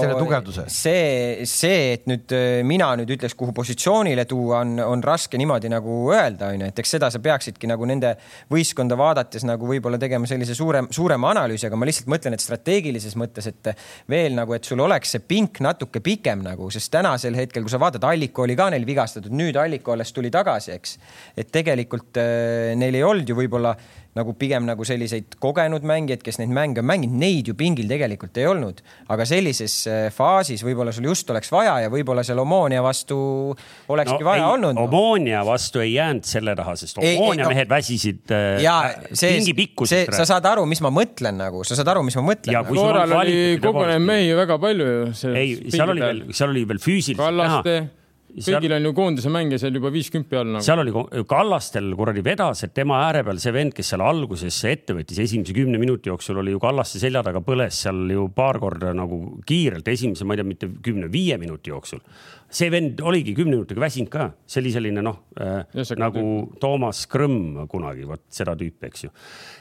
[0.03, 0.65] selle tugevduse?
[0.71, 5.71] see, see, et nüüd äh, mina nüüd ütleks, kuhu positsioonile tuua, on, on raske niimoodi
[5.71, 8.15] nagu öelda, onju, et eks seda sa peaksidki nagu nende
[8.53, 13.17] võistkonda vaadates nagu võib-olla tegema sellise suurem, suurema analüüsi, aga ma lihtsalt mõtlen, et strateegilises
[13.19, 13.71] mõttes, et
[14.09, 17.81] veel nagu, et sul oleks see pink natuke pikem nagu, sest tänasel hetkel, kui sa
[17.81, 20.97] vaatad, Alliko oli ka neil vigastatud, nüüd Alliko alles tuli tagasi, eks.
[21.37, 23.73] et tegelikult äh, neil ei olnud ju võib-olla
[24.17, 28.37] nagu pigem nagu selliseid kogenud mängijaid, kes neid mänge on mänginud, neid ju pingil tegelikult
[28.41, 28.81] ei olnud.
[29.13, 33.17] aga sellises äh, faasis võib-olla sul just oleks vaja ja võib-olla seal Omonia vastu
[33.87, 34.87] olekski no, vaja ei, olnud no..
[34.87, 38.77] Omonia vastu ei jäänud selle taha, sest Omonia no, mehed väsisid äh, ja,
[39.11, 40.15] see, pingi pikkusest.
[40.17, 42.57] sa saad aru, mis ma mõtlen nagu, sa saad aru, mis ma mõtlen.
[42.57, 42.77] Nagu.
[42.77, 45.07] korral oli kogunenud mehi väga palju ju.
[45.33, 47.63] ei, seal oli veel, seal oli veel füüsiliselt näha
[48.45, 50.63] kõigil on ju koondise mänge seal juba viiskümmend peal nagu..
[50.65, 54.95] seal oli Kallastel kuradi vedas, et tema ääre peal see vend, kes seal alguses ette
[54.97, 58.93] võttis, esimese kümne minuti jooksul oli ju Kallaste selja taga põles seal ju paar korda
[58.97, 62.03] nagu kiirelt, esimese, ma ei tea, mitte kümne, viie minuti jooksul.
[62.47, 66.27] See vend oligi kümne minutiga väsinud ka, see oli selline noh äh, nagu
[66.61, 69.15] Toomas Krõmm kunagi, vot seda tüüpi, eks ju.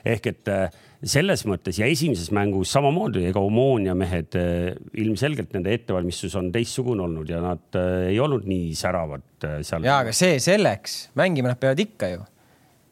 [0.06, 4.70] ehk et äh, selles mõttes ja esimeses mängus samamoodi, ega Omonia mehed äh,
[5.02, 9.84] ilmselgelt nende ettevalmistus on teistsugune olnud ja nad äh, ei olnud nii säravad äh, seal.
[9.86, 12.24] ja, aga see selleks, mängima nad peavad ikka ju.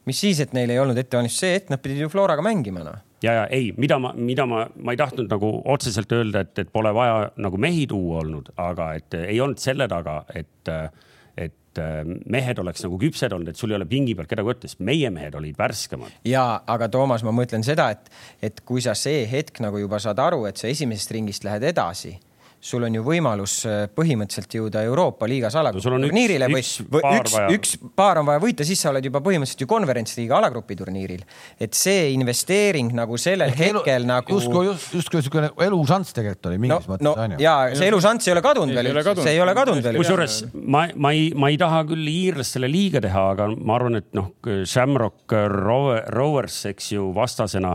[0.04, 3.00] mis siis, et neil ei olnud ettevalmistust, see, et nad pidid ju Floraga mängima noh
[3.24, 6.72] ja, ja ei, mida ma, mida ma, ma ei tahtnud nagu otseselt öelda, et, et
[6.72, 10.72] pole vaja nagu mehi tuua olnud, aga et ei olnud selle taga, et,
[11.74, 14.82] et mehed oleks nagu küpsed olnud, et sul ei ole pingi peal kedagi võtta, sest
[14.84, 16.20] meie mehed olid värskemad.
[16.28, 18.12] ja, aga Toomas, ma mõtlen seda, et,
[18.42, 22.16] et kui sa see hetk nagu juba saad aru, et sa esimesest ringist lähed edasi
[22.64, 26.62] sul on ju võimalus äh, põhimõtteliselt jõuda Euroopa liigas alagrupiturniirile või,
[26.94, 31.26] või üks, üks paar on vaja võita, siis sa oled juba põhimõtteliselt ju konverentsliiga alagrupiturniiril.
[31.60, 34.38] et see investeering nagu sellel Ehk hetkel elu, nagu.
[34.38, 37.42] justkui, justkui niisugune elušanss tegelikult oli mingis no, mõttes no, on ju.
[37.44, 39.98] ja see elušanss ei ole kadunud veel, see ei ole kadunud veel.
[40.00, 44.08] kusjuures ma, ma ei, ma ei taha küll iirlastele liiga teha, aga ma arvan, et
[44.16, 44.32] noh,
[44.64, 47.74] Shamrock Rovers, eks ju, vastasena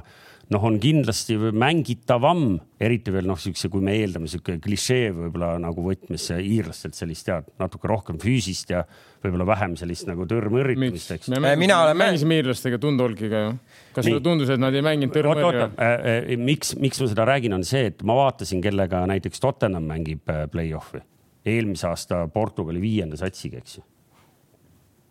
[0.54, 5.84] noh, on kindlasti mängitavam, eriti veel noh, siukse, kui me eeldame sihuke klišee võib-olla nagu
[5.86, 8.82] võtmes iirlastelt sellist tead natuke rohkem füüsist ja
[9.24, 11.30] võib-olla vähem sellist nagu tõrmõrritamist, eks.
[11.38, 13.54] me mina olen mängisime iirlastega Tundolkiga ju.
[13.96, 15.68] kas sulle tundus, et nad ei mänginud tõrmõrri?
[15.70, 15.94] Äh,
[16.24, 20.34] äh, miks, miks ma seda räägin, on see, et ma vaatasin, kellega näiteks Tottenham mängib
[20.34, 21.04] äh, play-off'i
[21.50, 23.86] eelmise aasta Portugali viienda satsiga, eks ju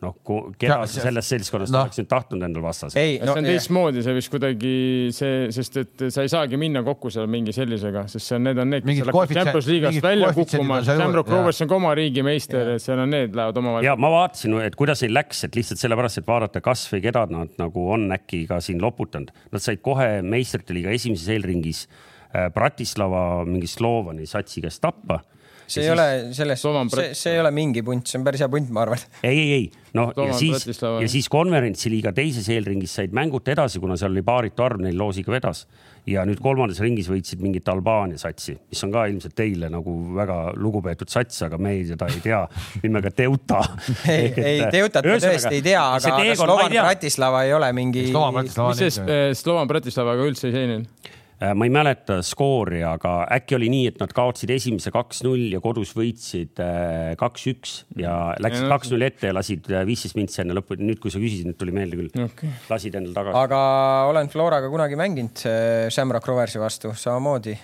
[0.04, 0.14] noh,
[0.58, 1.82] keda sa sellest seltskonnast no.
[1.84, 3.00] oleks nüüd tahtnud endale vastase?
[3.00, 4.72] ei, no, see on teistmoodi, see vist kuidagi
[5.14, 8.60] see, sest et sa ei saagi minna kokku seal mingi sellisega, sest see on, need
[8.62, 10.80] on need, kes lähevad Champions liigast välja kukkuma.
[10.86, 13.88] Shamrock Rovers on ka oma riigimeister, et seal on need lähevad omavahel.
[13.88, 17.56] ja ma vaatasin, et kuidas neil läks, et lihtsalt sellepärast, et vaadata kasvõi keda nad
[17.60, 19.32] nagu on äkki ka siin loputanud.
[19.54, 25.22] Nad said kohe meistrite liiga esimeses eelringis äh, Bratislava mingi Slovani satsi käest tappa
[25.68, 26.06] see ei ole
[26.36, 26.64] sellest,
[26.94, 29.02] see, see ei ole mingi punt, see on päris hea punt, ma arvan.
[29.22, 29.66] ei, ei, ei,
[29.98, 34.64] noh ja siis, ja siis konverentsiliiga teises eelringis said mänguta edasi, kuna seal oli paaritu
[34.64, 35.66] arv neil loosiga vedas.
[36.08, 40.38] ja nüüd kolmandas ringis võitsid mingit Albaania satsi, mis on ka ilmselt teile nagu väga
[40.56, 42.40] lugupeetud sats, aga me ei, seda ei tea
[42.84, 43.60] nimega Teuta
[44.14, 48.08] ei, ei Teutat me tõesti ei tea, aga, aga Slovan Bratislava ei ole mingi.
[48.08, 51.14] mis see Slovan Bratislavaga üldse ei seeninud?
[51.38, 55.60] Äh, ma ei mäleta skoori, aga äkki oli nii, et nad kaotasid esimese kaks-null ja
[55.62, 60.80] kodus võitsid äh, kaks-üks ja läksid kaks-null ette ja lasid äh, viisteist mintsi enne lõppu.
[60.82, 62.50] nüüd, kui sa küsisid, nüüd tuli meelde küll okay..
[62.66, 63.38] lasid endale tagasi.
[63.38, 63.62] aga
[64.10, 65.46] olen Floraga kunagi mänginud
[65.94, 67.54] Shamrock Roversi vastu samamoodi.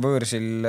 [0.00, 0.64] võõrsil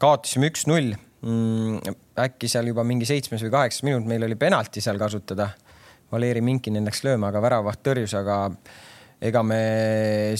[0.00, 0.94] kaotasime üks-null.
[1.20, 5.52] Mm, äkki seal juba mingi seitsmes või kaheksas minut meil oli penalti seal kasutada.
[6.10, 8.46] Valeri Minkinen läks lööma, aga väravaht tõrjus, aga
[9.20, 9.60] ega me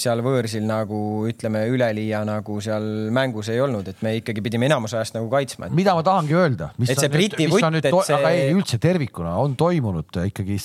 [0.01, 4.95] seal võõrsil nagu ütleme, üleliia nagu seal mängus ei olnud, et me ikkagi pidime enamus
[4.97, 5.69] ajast nagu kaitsma.
[5.69, 5.77] Et....
[5.77, 8.17] mida ma tahangi öelda, mis et see Briti võtt, et see.
[8.17, 10.57] aga ei, üldse tervikuna on toimunud ikkagi,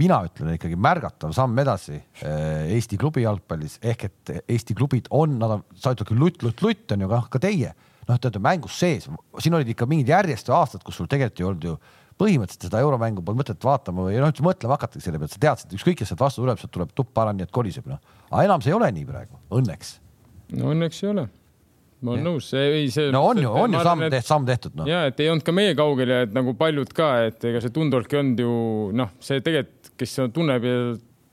[0.00, 3.78] mina ütlen ikkagi märgatav samm edasi eh, Eesti klubi jalgpallis.
[3.82, 7.10] Ehk et Eesti klubid on, nad on, sa ütled küll lutt, lutt, lutt on ju,
[7.10, 7.72] aga ka teie.
[8.08, 9.06] Noh, te olete mängus sees,
[9.38, 11.74] siin olid ikka mingid järjest aastad, kus sul tegelikult ei olnud ju
[12.20, 16.00] põhimõtteliselt seda euromängu pole mõtet vaatama või noh, mõtlema hakatagi selle pealt, sa teadsid, ükskõik,
[16.02, 18.00] kes sealt vastu tuleb, sealt tuleb tupp ära, nii et koliseb noh.
[18.30, 19.98] aga enam see ei ole nii praegu, õnneks.
[20.60, 21.28] no õnneks ei ole
[22.00, 23.10] ma olen nõus, ei see.
[23.12, 24.88] no on ju, on ju samm tehtud, samm tehtud noh.
[24.88, 27.74] ja et ei olnud ka meie kaugel ja et nagu paljud ka, et ega see
[27.74, 28.54] Tundoltki olnud ju
[28.96, 30.76] noh, see tegelikult, kes tunneb ja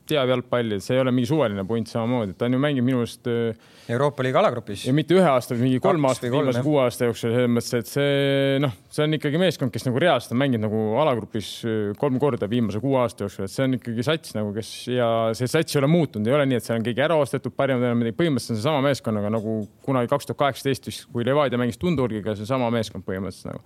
[0.08, 3.28] teab jalgpalli, see ei ole mingi suvaline punt samamoodi, ta on ju mänginud minu arust
[3.30, 3.56] äh,
[3.88, 4.84] Euroopa liiga alagrupis.
[4.88, 7.90] ja mitte ühe aasta, vaid mingi kolm aastat, viimase kuue aasta jooksul, selles mõttes, et
[7.90, 12.20] see noh, see on ikkagi meeskond, kes nagu reaalselt on mänginud nagu alagrupis äh, kolm
[12.22, 15.76] korda viimase kuue aasta jooksul, et see on ikkagi sats nagu, kes ja see sats
[15.76, 18.18] ei ole muutunud, ei ole nii, et seal on keegi ära ostetud, parimad enam midagi,
[18.20, 23.06] põhimõtteliselt on seesama meeskonnaga nagu kunagi kaks tuhat kaheksateist kui Levadia mängis Tundurgiga, seesama meeskond
[23.08, 23.64] põhimõtteliselt nagu,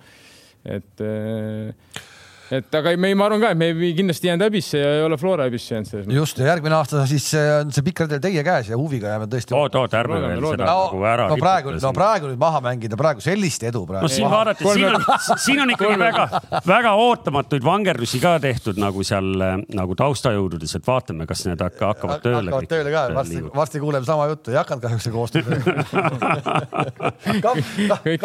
[0.79, 2.11] et äh,
[2.53, 5.17] et aga me, ma arvan ka, et me ei kindlasti jäänud häbisse ja ei ole
[5.21, 6.19] Flora häbisse jäänud selles mõttes.
[6.19, 9.57] just ja järgmine aasta siis on see pikk redel teie käes ja huviga jääme tõesti.
[9.57, 11.29] oot, oot, ärme veel seda no, nagu ära.
[11.33, 14.05] no praegu, no praegu nüüd maha mängida, praegu sellist edu praegu.
[14.05, 15.07] no siin vaadati, siin on,
[15.47, 16.23] siin on ikkagi väga,
[16.69, 19.31] väga ootamatuid vangerdusi ka tehtud nagu seal
[19.73, 22.51] nagu taustajõududes, et vaatame, kas need hakkavad tööle.
[22.51, 25.43] hakkavad tööle ka, varsti, varsti kuuleme sama juttu, ei hakanud kahjuks see koostöö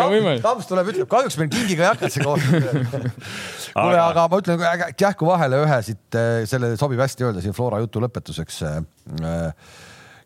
[0.18, 0.42] võimalik.
[0.44, 2.60] Kamps tuleb, ütleb kahjuks meil kingiga ei hakanud see koostöö.
[3.78, 7.56] kuule, aga aga ma ütlen kähku vahele ühe siit, eh, selle sobib hästi öelda siin
[7.56, 8.58] Flora jutu lõpetuseks.
[8.68, 9.52] Eh,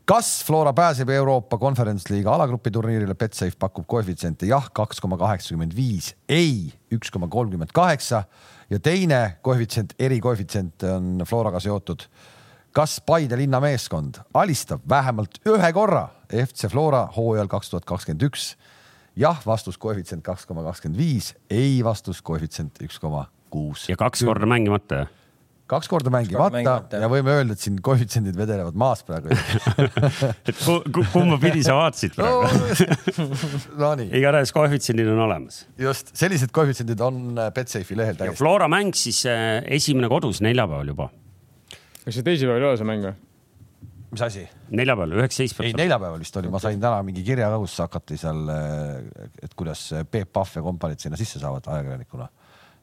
[0.08, 3.16] kas Flora pääseb Euroopa Conference Liiga alagrupi turniirile?
[3.16, 8.24] Betsafe pakub koefitsiente jah, kaks koma kaheksakümmend viis, ei üks koma kolmkümmend kaheksa
[8.70, 12.08] ja teine koefitsient, erikoefitsient on Floraga seotud.
[12.72, 18.56] kas Paide linnameeskond alistab vähemalt ühe korra FC Flora hooajal kaks tuhat kakskümmend üks?
[19.16, 23.90] jah, vastus koefitsient kaks koma kakskümmend viis, ei vastus koefitsient üks koma kuus.
[23.92, 25.06] ja kaks korda mängimata
[25.72, 29.32] kaks korda mängimata ja võime öelda, et siin koefitsiendid vedelevad maas praegu
[30.50, 30.64] et
[31.14, 32.44] kumba pidi sa vaatasid praegu
[33.80, 34.08] no, no?
[34.10, 35.64] igatahes koefitsiendid on olemas.
[35.80, 38.40] just, sellised koefitsiendid on äh, Betsafe'i lehel täiesti.
[38.42, 41.10] Flora mäng siis äh, esimene kodus neljapäeval juba.
[42.04, 43.16] kas see teisipäeval ei ole see mäng või?
[44.12, 44.46] mis asi?
[44.76, 45.64] neljapäeval, üheksateist.
[45.64, 49.56] ei, neljapäeval vist oli, ma sain täna mingi kirja ka, kus hakati seal, äh, et
[49.56, 52.28] kuidas Peep Pahv ja kompaniid sinna sisse saavad ajakirjanikuna.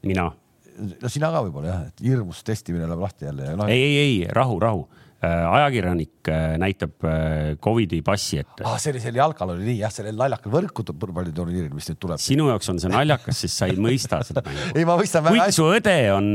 [0.08, 0.30] mina
[0.78, 3.68] no sina ka võib-olla jah, et hirmus testimine läheb lahti jälle ja no,.
[3.72, 4.86] ei, ei, ei rahu, rahu
[5.26, 8.76] ajakirjanik äh, näitab äh, Covidi passi ette ah,.
[8.78, 12.20] see oli seal jalkal oli nii jah, sellel naljakal võrkpalliturniiril, mis nüüd tuleb.
[12.22, 14.68] sinu jaoks on see naljakas, sest sa ei mõista seda mängu.
[14.78, 15.56] ei, ma mõistan väga hästi.
[15.58, 16.28] su õde on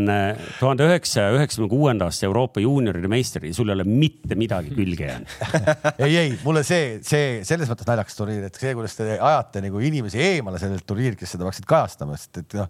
[0.60, 5.08] tuhande üheksasaja üheksakümne kuuenda aasta Euroopa juunioride meister ja sul ei ole mitte midagi külge
[5.08, 5.32] jäänud
[6.04, 9.80] ei, ei mulle see, see selles mõttes naljakas turniir, et see, kuidas te ajate nagu
[9.80, 12.68] inimesi eemale sellelt turniirilt, kes seda peaksid kajastama, sest et noh,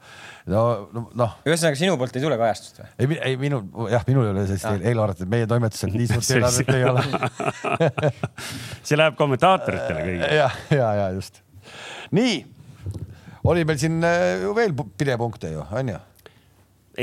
[0.53, 1.35] no, no, noh.
[1.49, 2.93] ühesõnaga sinu poolt ei tule kajastust või?
[3.01, 6.73] ei, ei minu jah, minul ei ole sellist eelarvet, et meie toimetusel nii suurt eelarvet
[6.73, 8.11] ei ole
[8.87, 10.33] see läheb kommentaatoritele kõigile.
[10.41, 11.41] ja, ja, ja just.
[12.15, 12.41] nii,
[13.49, 15.99] oli meil siin äh, ju veel pidepunkte ju, onju.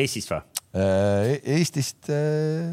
[0.01, 0.41] Eestist või?
[0.71, 2.73] Äh, e-, Eestist äh,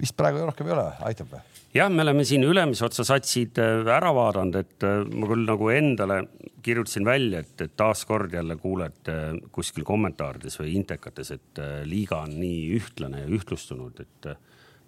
[0.00, 1.44] vist praegu rohkem ei ole, aitab või?
[1.76, 6.22] jah, me oleme siin ülemise otsa satsid ära vaadanud, et ma küll nagu endale
[6.64, 9.10] kirjutasin välja, et, et taaskord jälle kuuled
[9.52, 14.30] kuskil kommentaarides või intekates, et liiga on nii ühtlane ja ühtlustunud, et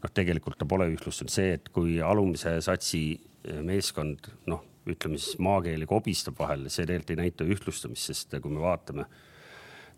[0.02, 5.38] noh, tegelikult ta pole ühtlustunud see, et kui alumise satsi eh, meeskond noh, ütleme siis
[5.44, 9.08] maakeeli kobistab vahel, see tegelikult ei näita ühtlustamist, sest kui me vaatame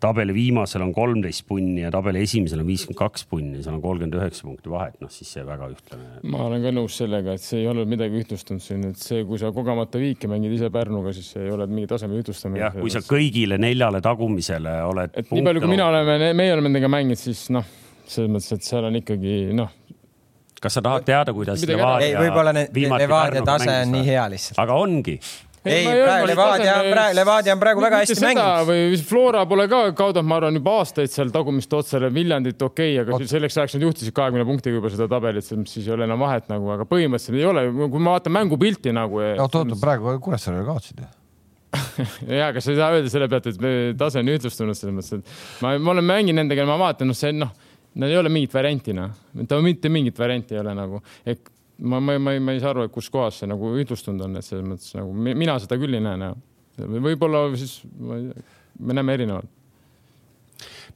[0.01, 4.17] tabeli viimasel on kolmteist punni ja tabeli esimesel on viiskümmend kaks punni, seal on kolmkümmend
[4.17, 6.07] üheksa punkti vahet, noh siis see väga ühtlane.
[6.33, 9.39] ma olen ka nõus sellega, et see ei ole midagi ühtlustunud siin, et see, kui
[9.41, 12.63] sa kogemata viiki mängid ise Pärnuga, siis see ei ole mingi taseme ühtlustamine.
[12.63, 15.13] jah, kui sa kõigile neljale tagumisele oled.
[15.21, 17.67] et nii palju, kui mina oleme, meie oleme nendega mänginud, siis noh,
[18.15, 19.71] selles mõttes, et seal on ikkagi noh
[20.61, 22.19] kas sa tahad teada, kuidas Levadia?
[22.21, 24.59] võib-olla Levadia tase on nii hea lihtsalt.
[24.61, 25.17] aga ongi
[25.61, 28.67] ei, praegu Levadia on praegu, Levadia on praegu väga hästi mänginud.
[28.69, 33.03] või Flora pole ka kaotanud, ma arvan, juba aastaid seal tagumist otsale, Viljandit okei okay,,
[33.03, 33.29] aga Ot...
[33.29, 36.69] selleks ajaks nad juhtisid kahekümne punktiga juba seda tabelit, siis ei ole enam vahet nagu,
[36.73, 39.21] aga põhimõtteliselt ei ole, kui ma vaatan mängupilti nagu.
[39.21, 41.09] oot, oot, praegu Kuressaarele kaotasid ju
[42.39, 45.61] ja, aga sa ei saa öelda selle pealt, et tase on ühtlustunud selles mõttes, et
[45.63, 47.53] ma, ma olen mänginud nendega, ma vaatan, noh, see noh
[47.99, 51.49] Neil ei ole mingit varianti, noh, mitte mingit varianti ei ole nagu, et
[51.83, 54.47] ma, ma, ma, ma ei saa aru, et kus kohas see nagu ühtlustunud on, et
[54.47, 56.37] selles mõttes nagu mina seda küll ei näe, noh.
[56.79, 59.57] võib-olla siis me näeme erinevalt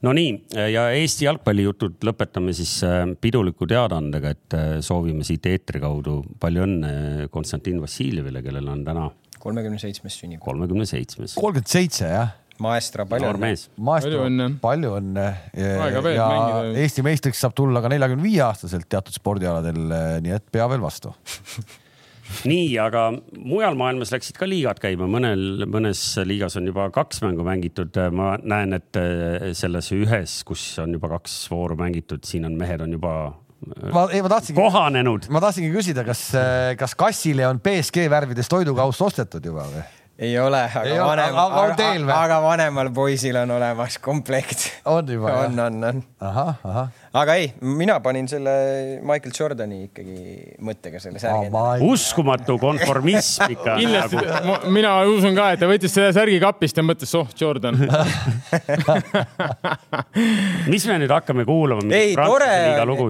[0.04, 0.32] Nonii
[0.72, 6.66] ja Eesti jalgpallijutud lõpetame siis äh, piduliku teadaandega, et äh, soovime siit eetri kaudu palju
[6.66, 6.90] õnne
[7.32, 9.06] Konstantin Vassiljevile, kellel on täna
[9.40, 10.44] kolmekümne seitsmes sünnipäev.
[10.44, 11.36] kolmekümne seitsmes.
[11.38, 13.54] kolmkümmend seitse jah Maestro, palju õnne.
[13.88, 14.26] Maestro,
[14.62, 15.26] palju õnne.
[15.56, 16.28] ja, ja
[16.84, 19.82] Eesti meistriks saab tulla ka neljakümne viie aastaselt teatud spordialadel,
[20.24, 21.12] nii et pea veel vastu
[22.50, 27.46] nii, aga mujal maailmas läksid ka liigad käima, mõnel, mõnes liigas on juba kaks mängu
[27.46, 27.96] mängitud.
[28.12, 32.82] ma näen, et eh, selles ühes, kus on juba kaks vooru mängitud, siin on mehed
[32.84, 35.30] on juba eh, ma, ei, ma tahtsingi, kohanenud.
[35.32, 39.86] ma tahtsingi küsida, kas, eh, kas kassile on BSG värvides toidukauss ostetud juba või?
[40.18, 44.70] Ei ole, aga ei vanem, aga, aga, aga vanemal poisil on olemas komplekt.
[44.84, 45.34] on juba?
[45.44, 46.02] on, on, on.
[46.20, 48.54] ahah, ahah aga ei, mina panin selle
[49.06, 51.84] Michael Jordani ikkagi mõttega selle särgi oh,.
[51.90, 56.84] uskumatu konformism ikka kindlasti nagu..., mina usun ka, et ta võttis selle särgi kapist ja
[56.86, 57.80] mõtles, oh Jordan
[60.72, 61.86] mis me nüüd hakkame kuulama?
[61.94, 62.52] ei, tore,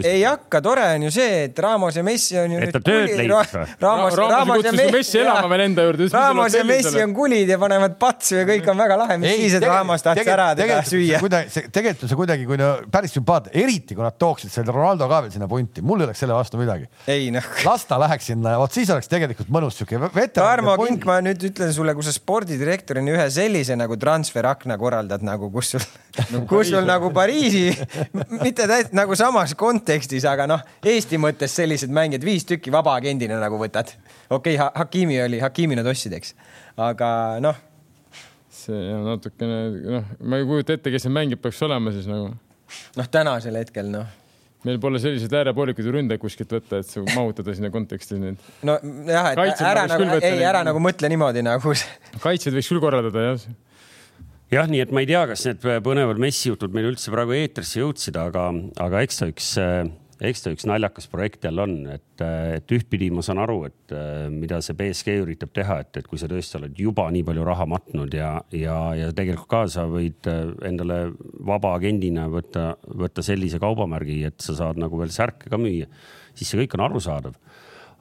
[0.07, 2.61] ei hakka, tore on ju see, et Ramos ja Messi on ju.
[2.63, 3.65] et ta tööd leidis või?
[3.83, 6.09] Ramos, Ramos ja Messi elama veel enda juurde.
[6.13, 9.59] Ramos ja Messi on kulid ja panevad patsu ja kõik on väga lahe, mis siis,
[9.59, 11.21] et Ramos tahtis ära teda süüa.
[11.23, 15.21] tegelikult on see kuidagi, kui no päris sümpaatne, eriti kui nad tooksid selle Ronaldo ka
[15.25, 16.89] veel sinna punti, mul ei oleks selle vastu midagi.
[17.11, 17.45] ei noh.
[17.67, 20.37] las ta läheks sinna, vot siis oleks tegelikult mõnus siuke veteran.
[20.37, 25.51] Tarmo Kink, ma nüüd ütlen sulle, kui sa spordidirektorina ühe sellise nagu transferakna korraldad nagu,
[25.55, 25.87] kus sul
[26.33, 27.71] no,, kus sul nagu Pariisi,
[28.45, 33.61] mitte täiesti nagu samas kontekstis, aga noh, Eesti mõttes sellised mängijad viis tükki vabaagendina nagu
[33.61, 33.95] võtad.
[34.31, 36.37] okei okay,, Hakimi oli, Hakimi nad ostsid, eks,
[36.77, 37.09] aga
[37.43, 37.65] noh
[38.67, 42.33] see on natukene, noh, ma ei kujuta ette, kes need mängijad peaks olema siis nagu
[42.97, 44.15] noh, tänasel hetkel noh
[44.67, 48.49] meil pole selliseid äärepoolikuid ründajaid kuskilt võtta, et mahutada sinna konteksti nüüd.
[48.67, 51.75] nojah, et Kaitsed ära nagu, ei ära nagu mõtle niimoodi nagu.
[52.25, 53.45] kaitsjad võiks küll korraldada jah.
[54.57, 58.19] jah, nii et ma ei tea, kas need põnevad messijutud meil üldse praegu eetrisse jõudsid,
[58.21, 58.49] aga,
[58.89, 59.53] aga eks ta üks
[60.25, 62.23] eks ta üks naljakas projekt jälle on, et,
[62.57, 63.95] et ühtpidi ma saan aru, et
[64.33, 67.67] mida see BSG üritab teha, et, et kui sa tõesti oled juba nii palju raha
[67.69, 70.29] matnud ja, ja, ja tegelikult ka sa võid
[70.67, 71.03] endale
[71.47, 75.91] vaba agendina võtta, võtta sellise kaubamärgi, et sa saad nagu veel särke ka müüa,
[76.37, 77.37] siis see kõik on arusaadav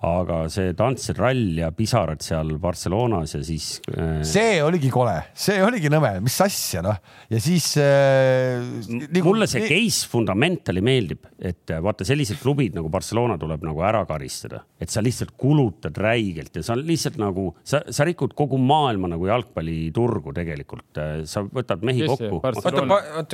[0.04, 4.20] aga see tantser rall ja pisarad seal Barcelonas ja siis äh....
[4.28, 6.98] see oligi kole, see oligi nõme, mis asja noh,
[7.32, 8.60] ja siis äh,.
[8.92, 9.24] Nagu...
[9.30, 14.04] mulle see case fundamentali meeldib, et äh, vaata sellised klubid nagu Barcelona tuleb nagu ära
[14.10, 19.14] karistada, et sa lihtsalt kulutad räigelt ja sa lihtsalt nagu sa, sa rikud kogu maailma
[19.16, 22.44] nagu jalgpalliturgu tegelikult, äh, sa võtad mehi yes, kokku.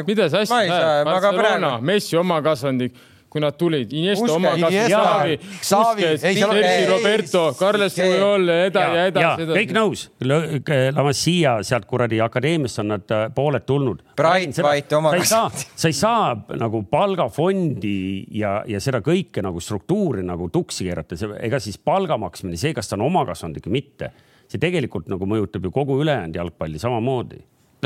[0.08, 2.96] mida sa asja ajad, Barcelona, Messi oma kasvandik
[3.32, 9.48] kui nad tulid, Iniesta oma Xavi, Busquets, Sergi Roberto, Carles Puyol ja edasi ja edasi.
[9.54, 14.02] kõik nõus, La Masia sealt kuradi akadeemiast on nad äh, pooled tulnud.
[14.20, 15.14] Bright White oma.
[15.16, 17.96] sa ei saa, sa ei saa nagu palgafondi
[18.36, 22.92] ja, ja seda kõike nagu struktuuri nagu tuksi keerata, ega siis palga maksmine, see, kas
[22.92, 24.12] ta on omakasvandlik või mitte,
[24.52, 27.40] see tegelikult nagu mõjutab ju kogu ülejäänud jalgpalli samamoodi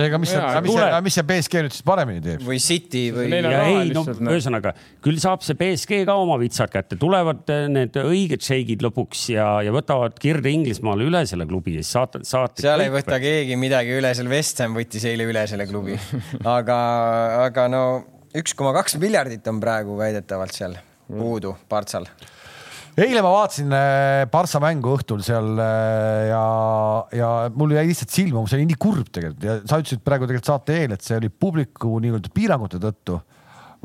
[0.04, 2.41] ega mis, mis, see, mis see BSG nüüd siis paremini teeb?
[2.43, 3.30] või City või?
[3.32, 4.74] ei, no ühesõnaga
[5.04, 9.48] küll saab see BSG ka oma vitsad kätte, tulevad eh, need õiged šeigid lõpuks ja,
[9.66, 12.66] ja võtavad Kirde Inglismaale üle selle klubi ja siis saate, saate.
[12.66, 15.96] seal ei võta keegi midagi üle, seal West Ham võttis eile üle selle klubi,
[16.58, 16.80] aga,
[17.46, 17.86] aga no
[18.36, 20.76] üks koma kaks miljardit on praegu väidetavalt seal
[21.08, 22.10] puudu Partsal
[23.04, 23.72] eile ma vaatasin
[24.32, 26.43] Barca äh, mängu õhtul seal äh, ja,
[27.16, 30.52] ja mul jäi lihtsalt silma, see oli nii kurb tegelikult ja sa ütlesid praegu tegelikult
[30.52, 33.20] saate eel, et see oli publiku nii-öelda piirangute tõttu.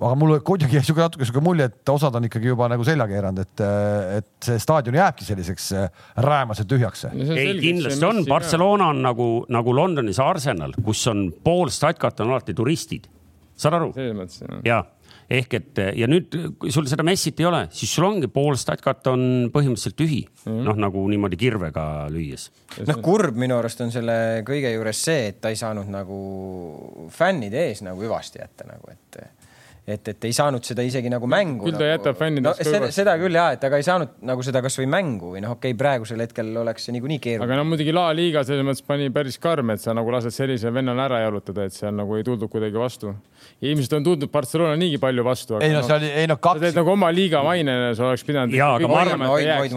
[0.01, 3.09] aga mul kuidagi jäi siuke natuke siuke mulje, et osad on ikkagi juba nagu selja
[3.11, 3.65] keeranud, et,
[4.21, 7.09] et see staadion jääbki selliseks äh, räämas ja tühjaks.
[7.11, 12.55] ei, kindlasti on, Barcelona on nagu, nagu Londonis Arsenal, kus on pool stadkat on alati
[12.55, 13.11] turistid.
[13.59, 13.91] saad aru?
[13.99, 14.63] selles mõttes jah.
[14.71, 14.83] jaa
[15.31, 19.07] ehk et ja nüüd, kui sul seda messit ei ole, siis sul ongi pool statkat
[19.13, 19.23] on
[19.55, 22.51] põhimõtteliselt tühi mm -hmm., noh nagu niimoodi kirvega lüües.
[22.87, 26.19] noh, kurb minu arust on selle kõige juures see, et ta ei saanud nagu
[27.15, 29.23] fännide ees nagu hüvasti jätta nagu, et
[29.95, 31.67] et, et ei saanud seda isegi nagu mängu.
[31.67, 31.95] küll ta nagu...
[31.95, 35.35] jätab fännidest no, seda, seda küll ja, et aga ei saanud nagu seda kasvõi mängu
[35.35, 37.49] või noh, okei okay,, praegusel hetkel oleks see niikuinii keeruline.
[37.49, 40.75] aga no muidugi La Liga selles mõttes pani päris karm, et sa nagu lased sellisel
[40.75, 43.15] vennal ära jalutada, et seal nagu ei tuldud kuidagi vastu.
[43.61, 45.59] Ilmselt on tuldud Barcelona niigi palju vastu.
[45.61, 46.61] ei no see oli, ei no kaks.
[46.61, 48.57] sa teed nagu oma liiga mainele, sa oleks pidanud.
[48.57, 49.25] ja, aga ma arvan,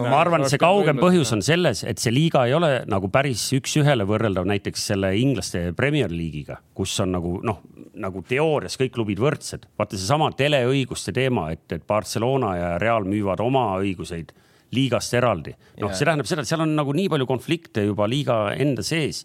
[0.00, 3.44] ma arvan, et see kaugem põhjus on selles, et see liiga ei ole nagu päris
[3.58, 7.60] üks-ühele võrreldav näiteks selle inglaste Premier League'iga, kus on nagu noh,
[8.00, 9.68] nagu teoorias kõik klubid võrdsed.
[9.78, 14.32] vaata seesama teleõiguste teema, et, et Barcelona ja Real müüvad oma õiguseid
[14.74, 15.54] liigast eraldi.
[15.82, 19.24] noh, see tähendab seda, et seal on nagu nii palju konflikte juba liiga enda sees.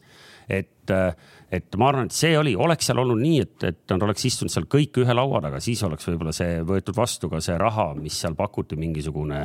[0.50, 0.92] et,
[1.52, 4.54] et ma arvan, et see oli, oleks seal olnud nii, et, et nad oleks istunud
[4.54, 8.18] seal kõik ühe laua taga, siis oleks võib-olla see võetud vastu ka see raha, mis
[8.22, 9.44] seal pakuti, mingisugune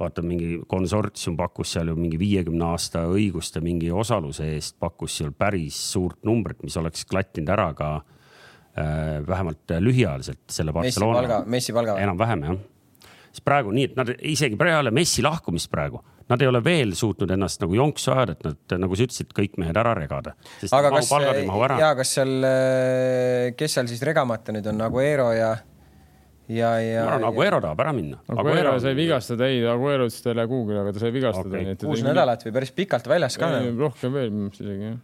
[0.00, 5.30] vaata mingi konsortsium pakkus seal ju mingi viiekümne aasta õiguste mingi osaluse eest, pakkus seal
[5.38, 11.44] päris suurt numbrit, mis oleks klattinud ära ka äh, vähemalt lühiajaliselt selle Barcelona.
[11.46, 12.08] Messi palga või?
[12.08, 12.62] enam-vähem jah
[13.34, 17.30] siis praegu nii, et nad isegi peale Messi lahkumist praegu nad ei ole veel suutnud
[17.34, 20.32] ennast nagu jonksu ajada, et nad, nagu sa ütlesid, kõik mehed ära regada.
[20.70, 21.10] aga kas,
[21.80, 22.34] ja kas seal,
[23.58, 25.50] kes seal siis regamata nüüd on, Aguero ja,
[26.48, 27.02] ja, ja.
[27.04, 28.22] ma arvan, Aguero tahab ära minna.
[28.32, 31.76] Aguero sai vigastada, ei, Aguero ütles, ta ei lähe kuhugi, aga ta sai vigastada okay..
[31.84, 33.52] kuus nädalat või päris pikalt väljas ka.
[33.82, 35.02] rohkem veel isegi jah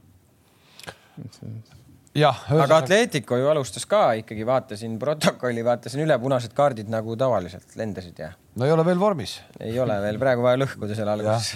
[2.14, 2.42] jah.
[2.50, 8.18] aga Atletico ju alustas ka ikkagi, vaatasin protokolli, vaatasin üle, punased kaardid nagu tavaliselt lendasid
[8.22, 8.32] ja.
[8.58, 9.38] no ei ole veel vormis.
[9.61, 11.52] ei ole veel, praegu vaja lõhkuda seal alguses.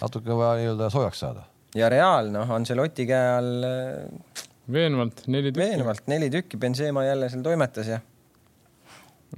[0.00, 1.44] natuke vaja nii-öelda soojaks saada.
[1.76, 3.68] ja Real, noh, Ancelotti käe all.
[3.68, 5.66] Äh, veenvalt neli tükki.
[5.66, 8.00] veenvalt neli tükki, Benzema jälle seal toimetas ja.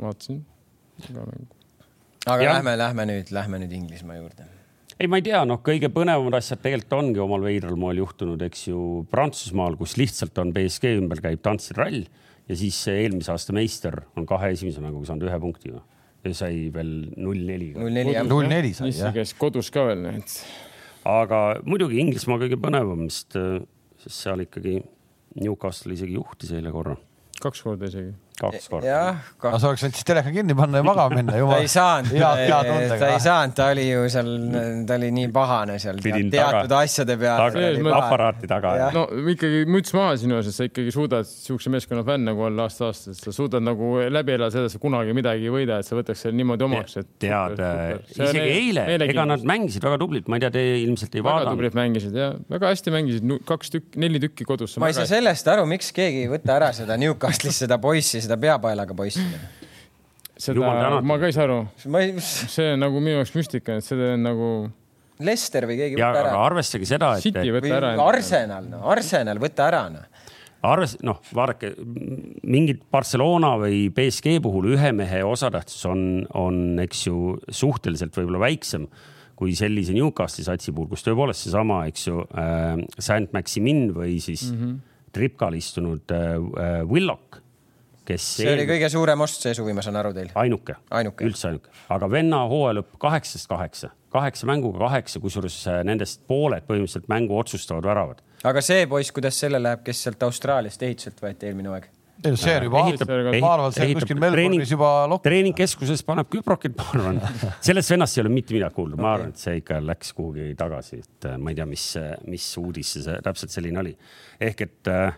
[0.00, 0.44] vaatasin.
[2.26, 2.52] aga ja.
[2.52, 4.61] lähme, lähme nüüd, lähme nüüd Inglismaa juurde
[5.02, 8.68] ei, ma ei tea, noh, kõige põnevamad asjad tegelikult ongi omal veidral moel juhtunud, eks
[8.68, 12.04] ju, Prantsusmaal, kus lihtsalt on BSG ümber käib tantsirall
[12.48, 16.92] ja siis eelmise aasta meister on kahe esimese mänguga saanud ühe punkti ja sai veel
[17.16, 17.72] null neli.
[17.74, 18.26] null neli jah.
[18.28, 19.14] null neli sai jah.
[19.14, 20.36] käis kodus ka veel, et.
[21.08, 23.38] aga muidugi Inglismaa kõige põnevam, sest,
[24.04, 24.78] sest seal ikkagi
[25.42, 26.94] Newcastle isegi juhtis eile korra.
[27.42, 29.00] kaks korda isegi kaks korda.
[29.42, 31.36] no sa oleks võinud siis teleka kinni panna ja magama minna.
[31.52, 34.30] ta ei saanud, ta ei saanud, ta oli ju seal,
[34.88, 37.92] ta oli nii pahane seal Pidin teatud taga, asjade peale.
[37.98, 38.74] aparaati taga.
[38.96, 42.66] no ikkagi müts maha sinu ees, et sa ikkagi suudad siukse meeskonna fänn nagu olla
[42.68, 46.24] aasta-aastast, sa suudad nagu läbi elada seda, sa kunagi midagi ei võida, et sa võtaks
[46.26, 47.10] selle niimoodi omaks, et.
[47.22, 47.62] tead,
[48.12, 51.46] isegi eile, ega nad mängisid väga tublilt, ma ei tea, te ilmselt ei vaadanud.
[51.46, 54.76] väga tublilt mängisid ja väga hästi mängisid, kaks tükki, neli tükki kodus.
[54.82, 58.31] ma ei saa sellest aru, miks keegi ei võta ära seda Newcastle'is seda poissi, seda
[58.40, 59.24] peapaelaga poissi.
[60.36, 61.58] seda, ma ka ei saa aru.
[62.00, 62.14] Ei...
[62.20, 64.52] see on nagu minu jaoks müstika, et see on nagu.
[65.22, 66.30] Lester või keegi võtta ära.
[66.48, 67.22] arvestage seda, et.
[67.22, 67.92] City võtta ära.
[68.02, 70.08] Arsenal, no Arsenal, võta ära, noh
[70.62, 71.72] arves-, noh, vaadake
[72.46, 76.04] mingid Barcelona või BSG puhul ühe mehe osatähtsus on,
[76.38, 78.86] on, eks ju, suhteliselt võib-olla väiksem
[79.38, 84.58] kui sellise Newcastle'i satsi puhul, kus tõepoolest seesama, eks ju äh,, Saint-Maximin või siis mm
[84.58, 84.80] -hmm.
[85.12, 87.41] Tripkal istunud äh, äh, Willock
[88.08, 88.26] kes.
[88.38, 88.58] see eel...
[88.58, 90.32] oli kõige suurem ost see suvi, ma saan aru teil.
[90.42, 95.80] ainuke, ainuke., üldse ainuke, aga venna hooaja lõpp kaheksast kaheksa, kaheksa mänguga kaheksa, kusjuures äh,
[95.88, 98.22] nendest pooled põhimõtteliselt mängu otsustavad väravad.
[98.48, 101.90] aga see poiss, kuidas selle läheb, kes sealt Austraaliast ehituselt võeti eelmine aeg?
[102.22, 102.82] ei no see on juba,
[103.42, 105.24] ma arvan, see on kuskil Melbourne'is juba lokk.
[105.26, 107.18] treeningkeskuses paneb küprokit, ma arvan.
[107.66, 111.00] sellest vennast ei ole mitte midagi kuulda, ma arvan, et see ikka läks kuhugi tagasi,
[111.02, 111.86] et äh, ma ei tea, mis,
[112.30, 113.96] mis uudis see täpselt selline oli.
[114.50, 115.16] ehk et äh,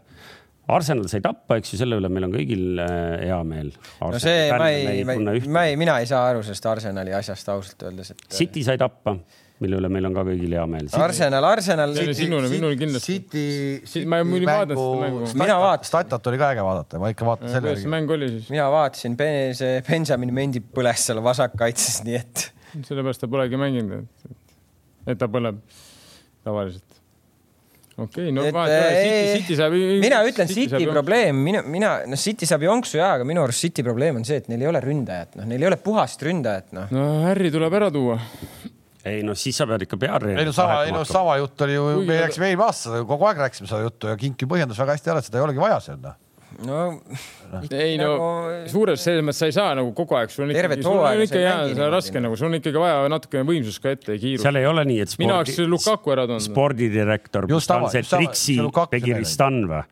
[0.72, 3.70] Arsenal sai tappa, eks ju, selle üle meil on kõigil äh, hea meel.
[4.00, 7.50] no see, ma ei, ma ei, ma ei, mina ei saa aru sellest Arsenali asjast
[7.52, 8.22] ausalt öeldes, et.
[8.32, 9.12] City sai tappa,
[9.60, 10.88] mille üle meil on ka kõigil hea meel.
[11.04, 11.92] Arsenal, Arsenal.
[12.16, 13.18] sinule, minul kindlasti.
[13.18, 14.06] City.
[14.08, 15.28] ma ei vaadanud seda mängu.
[15.44, 15.90] mina vaatasin.
[15.92, 17.68] Statat oli ka äge vaadata, ma ikka vaatan selle.
[17.68, 18.50] kuidas see mäng oli siis?
[18.56, 19.20] mina vaatasin,
[19.60, 22.48] see Benjamin Mendi põles seal vasakkaitses, nii et.
[22.88, 24.08] sellepärast ta polegi mänginud,
[25.04, 25.60] et ta põleb
[26.44, 27.03] tavaliselt
[27.96, 29.76] okei okay,, no vaata, City, City saab.
[30.02, 33.66] mina ütlen City, City probleem, mina, mina, noh, City saab jonksu ja, aga minu arust
[33.66, 36.72] City probleem on see, et neil ei ole ründajat, noh, neil ei ole puhast ründajat,
[36.76, 36.90] noh.
[36.94, 38.18] no Harry tuleb ära tuua.
[39.04, 40.34] ei no siis sa pead ikka peale.
[40.34, 43.46] ei no sama, ei no sama jutt oli ju, me rääkisime eelmine aasta, kogu aeg
[43.46, 45.80] rääkisime seda juttu ja Kink ju põhjendas väga hästi ära, et seda ei olegi vaja
[45.84, 46.18] seal, noh
[46.66, 46.80] no
[47.70, 48.68] ei no nagu...
[48.70, 51.42] suures selles mõttes sa ei saa nagu kogu aeg, sul on ikkagi, sul on ikka
[51.42, 54.46] jaa, see on raske nagu, sul on ikkagi vaja natukene võimsust ka ette kiirust.
[54.46, 55.26] seal ei ole nii, et spordi...
[55.26, 56.46] mina oleks Lukaku ära toonud.
[56.46, 57.50] spordidirektor,
[57.94, 58.58] see Triksi
[58.94, 59.84] Begiristan või?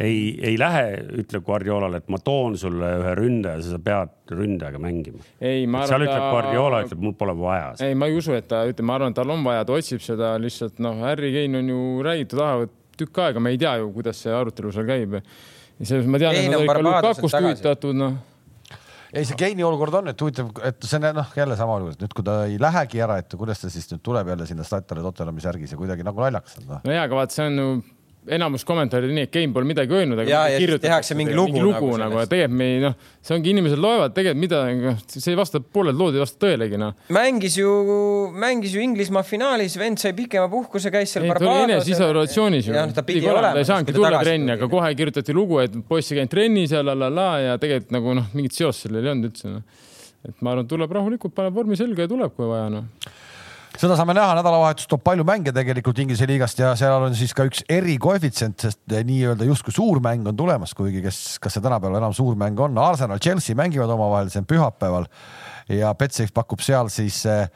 [0.00, 0.86] ei, ei lähe,
[1.22, 5.22] ütleb Guardiolale, et ma toon sulle ühe ründaja, sa pead ründajaga mängima.
[5.38, 5.92] ei, ma arvan.
[5.92, 7.72] seal ütleb Guardiola, ütleb, mul pole vaja.
[7.86, 10.02] ei, ma ei usu, et ta, ütleme, ma arvan, et tal on vaja, ta otsib
[10.04, 13.90] seda lihtsalt noh, Harry Kane on ju räägitud, tahavad tükk aega, me ei tea ju,
[13.94, 15.20] kuidas see arutelu seal käib
[15.82, 18.20] selles ma tean, et nad olid ka Lukakust huvitatud, noh.
[19.14, 22.14] Ei, see Keini olukord on nüüd huvitav, et see on noh, jälle sama olukord, nüüd
[22.18, 25.44] kui ta ei lähegi ära, et kuidas ta siis nüüd tuleb jälle sinna Statale Tottenhami
[25.44, 26.80] särgis ja kuidagi nagu naljakas on no..
[26.82, 27.68] no ja, aga vaat see on ju
[28.32, 31.64] enamus kommentaare nii, et Game pole midagi öelnud, aga ja, ja tehakse mingi lugu, mingi
[31.64, 32.94] lugu nagu, nagu ja tegelikult me ei noh,
[33.24, 36.80] see ongi inimesed loevad tegelikult mida, noh, see ei vasta, pooled lood ei vasta tõelegi
[36.80, 36.94] noh.
[37.14, 37.74] mängis ju,
[38.40, 41.28] mängis ju Inglismaa finaalis, vend sai pikema puhkuse, käis seal.
[41.28, 42.86] ta oli eneseisolatsioonis ju.
[42.96, 43.52] ta pidi olema.
[43.52, 46.84] ta ei saanudki tulla trenni, aga kohe kirjutati lugu, et poiss ei käinud trennis ja
[46.84, 49.84] la la la ja tegelikult nagu noh, mingit seost sellel ei olnud üldse noh.
[50.24, 52.88] et ma arvan, tuleb rahulikult, paneb vormi selga ja tuleb, kui vaja noh
[53.74, 57.46] seda saame näha, nädalavahetus toob palju mänge tegelikult Inglise liigast ja seal on siis ka
[57.48, 62.14] üks erikoefitsient, sest nii-öelda justkui suur mäng on tulemas, kuigi kes, kas see tänapäeval enam
[62.14, 65.08] suur mäng on, Arsenal, Chelsea mängivad omavahel, see on pühapäeval.
[65.72, 67.48] Ja Betsafe pakub seal siis eh,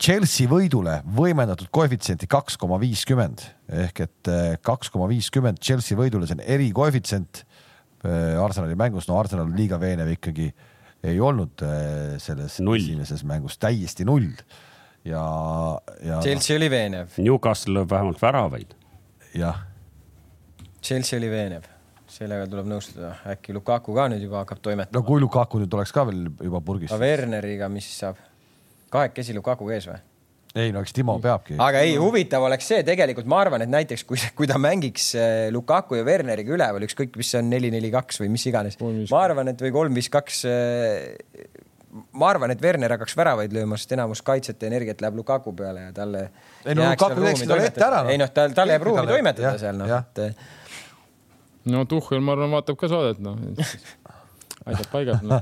[0.00, 3.46] Chelsea võidule võimendatud koefitsienti kaks koma viiskümmend.
[3.86, 9.22] Ehk et eh, kaks koma viiskümmend Chelsea võidule, see on erikoefitsient eh, Arsenali mängus, no
[9.22, 10.50] Arsenal liiga veenev ikkagi
[11.04, 11.60] ei olnud
[12.18, 12.80] selles null.
[12.80, 13.60] esimeses mängus.
[13.60, 14.30] Täiesti null
[15.04, 15.24] ja,
[16.04, 16.20] ja.
[16.24, 17.14] Chelsea oli veenev.
[17.20, 18.74] Newcastle lööb vähemalt väravaid.
[19.34, 19.62] jah.
[20.84, 21.68] Chelsea oli veenev,
[22.10, 24.98] sellega tuleb nõustuda, äkki Lukaku ka nüüd juba hakkab toimetama.
[24.98, 26.92] no kui Lukaku nüüd oleks ka veel juba purgis.
[26.92, 28.20] aga Werneriga, mis siis saab?
[28.94, 30.02] kahekesi Lukaku ees või?
[30.54, 31.56] ei no eks Timo peabki.
[31.58, 35.48] aga ei, huvitav oleks see tegelikult, ma arvan, et näiteks kui, kui ta mängiks äh,
[35.54, 38.78] Lukaku ja Werneriga üleval, ükskõik, mis see on neli, neli, kaks või mis iganes.
[38.80, 40.44] ma arvan, et või kolm, viis, kaks.
[41.94, 45.88] Ma arvan, et Werner hakkaks väravaid lööma, sest enamus kaitset ja energiat läheb Lukaku peale
[45.88, 46.24] ja talle.
[46.66, 48.10] ei no Lukaku teeks talle ette ära no..
[48.10, 50.24] ei noh, tal, tal jääb ruumi toimetada seal noh, et.
[51.70, 53.38] no Tuhhel, ma arvan, vaatab ka saadet noh
[54.64, 55.38] asjad paigas no.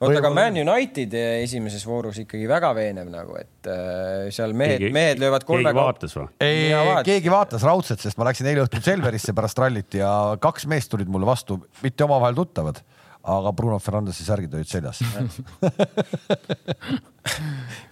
[0.00, 5.22] oota, aga Man United esimeses voorus ikkagi väga veenev nagu, et äh, seal mehed, mehed
[5.22, 5.74] löövad kolmega.
[5.74, 6.28] keegi vaatas või?
[6.44, 10.12] ei, keegi vaatas raudselt, sest ma läksin eile õhtul Selverisse pärast rallit ja
[10.42, 12.82] kaks meest tulid mulle vastu, mitte omavahel tuttavad
[13.28, 15.02] aga Bruno Fernandesi särgid olid seljas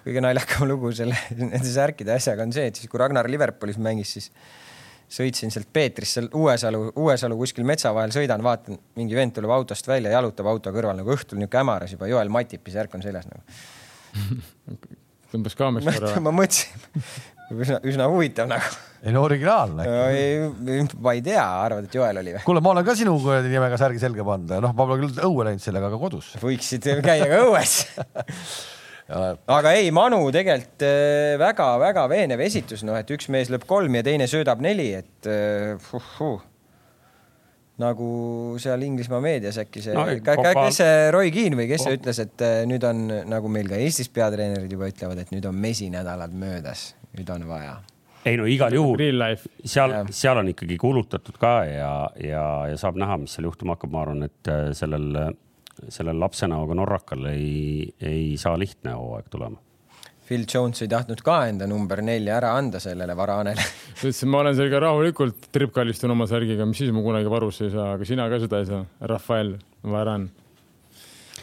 [0.07, 4.15] kõige naljakam lugu selle, nende särkide asjaga on see, et siis kui Ragnar Liverpoolis mängis,
[4.17, 4.27] siis
[5.13, 9.87] sõitsin sealt Peetrist, seal Uuesalu, Uuesalu kuskil metsa vahel sõidan, vaatan, mingi vend tuleb autost
[9.89, 13.43] välja, jalutab auto kõrval nagu õhtul niisugune hämaras juba, Joel Matipi särk on seljas nagu
[15.33, 16.21] tõmbas kaamest korra.
[16.25, 16.71] ma mõtlesin,
[17.55, 18.71] üsna, üsna huvitav nagu.
[19.07, 22.45] ei no originaalne ma ei tea, arvad, et Joel oli või?
[22.47, 23.17] kuule, ma olen ka sinu
[23.47, 26.33] nimega särgi selga pannud, noh, ma pole küll õue läinud sellega, aga kodus.
[26.43, 27.79] võiksid käia ka õues
[29.59, 30.83] aga ei, Manu tegelikult
[31.43, 35.31] väga-väga äh, veenev esitus, noh, et üks mees lööb kolm ja teine söödab neli, et
[35.31, 36.41] uh, uh,
[37.83, 38.09] nagu
[38.63, 42.45] seal Inglismaa meedias äkki see no,, kes see Roy Keane või kes see ütles, et
[42.45, 46.89] äh, nüüd on nagu meil ka Eestis peatreenerid juba ütlevad, et nüüd on mesinädalad möödas,
[47.21, 47.77] nüüd on vaja
[48.27, 49.01] ei no igal juhul
[49.65, 53.93] seal, seal on ikkagi kulutatud ka ja, ja, ja saab näha, mis seal juhtuma hakkab,
[53.95, 55.13] ma arvan, et sellel
[55.89, 59.61] sellel lapsenäoga norrakal ei, ei saa lihtne hooaeg tulema.
[60.27, 63.63] Phil Jones ei tahtnud ka enda number nelja ära anda sellele Varanele.
[63.63, 67.69] ta ütles, et ma olen sellega rahulikult tripkallistun oma särgiga, mis siis ma kunagi varusse
[67.69, 68.83] ei saa, aga sina ka seda ei saa.
[69.13, 69.55] Rafael
[69.87, 70.27] Varan.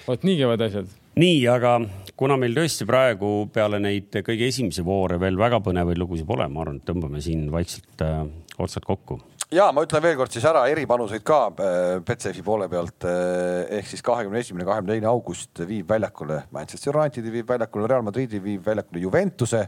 [0.08, 0.92] vot nii käivad asjad.
[1.20, 1.76] Nii, aga
[2.18, 6.64] kuna meil tõesti praegu peale neid kõige esimesi voore veel väga põnevaid lugusid pole, ma
[6.64, 8.24] arvan, et tõmbame siin vaikselt äh,
[8.61, 9.20] otsad kokku
[9.53, 13.89] ja ma ütlen veel kord siis ära eripanuseid ka äh, Betsafe poole pealt äh, ehk
[13.91, 18.66] siis kahekümne esimene, kahekümne teine august viib väljakule Manchester Unitedi, viib väljakule Real Madridi, viib
[18.66, 19.68] väljakule Juventuse.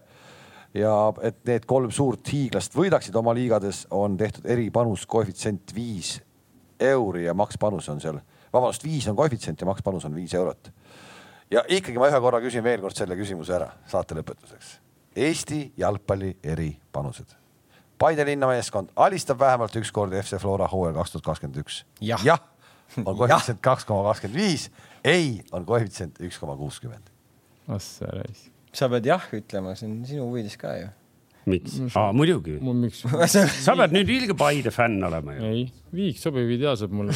[0.75, 0.93] ja
[1.23, 6.17] et need kolm suurt hiiglast võidaksid oma liigades, on tehtud eripanus, koefitsient viis
[6.79, 8.17] euri ja makspanus on seal,
[8.51, 10.73] vabandust, viis on koefitsient ja makspanus on viis eurot.
[11.51, 14.77] Ja ikkagi ma ühe korra küsin veel kord selle küsimuse ära saate lõpetuseks.
[15.15, 17.37] Eesti jalgpalli eripanused
[17.97, 21.85] Paide linnameeskond alistab vähemalt üks kord FC Flora hooajal kaks tuhat kakskümmend üks.
[22.01, 22.41] jah,
[23.05, 24.67] on koefitsient kaks koma kakskümmend viis,
[25.03, 27.07] ei on koefitsient üks koma kuuskümmend.
[28.73, 30.91] sa pead jah ütlema, see on sinu huvides ka ju
[31.49, 32.11] miks ah,?
[32.15, 32.59] muidugi.
[33.65, 35.49] sa pead nüüd ilge Paide fänn olema ju.
[35.49, 35.65] ei,
[35.95, 37.15] Viik sobib ideaalselt mulle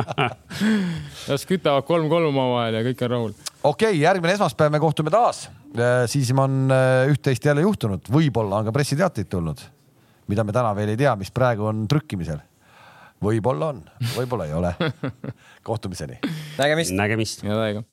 [1.30, 3.32] las kütavad kolm-kolm omavahel ja kõik on rahul.
[3.62, 5.48] okei okay,, järgmine esmaspäev me kohtume taas
[5.78, 9.60] Äh, siis on äh, üht-teist jälle juhtunud, võib-olla on ka pressiteateid tulnud,
[10.30, 12.40] mida me täna veel ei tea, mis praegu on trükkimisel.
[13.22, 13.82] võib-olla on,
[14.16, 14.74] võib-olla ei ole.
[15.68, 16.18] kohtumiseni.
[16.58, 16.96] nägemist.
[16.96, 17.44] nägemist.
[17.46, 17.84] head aega.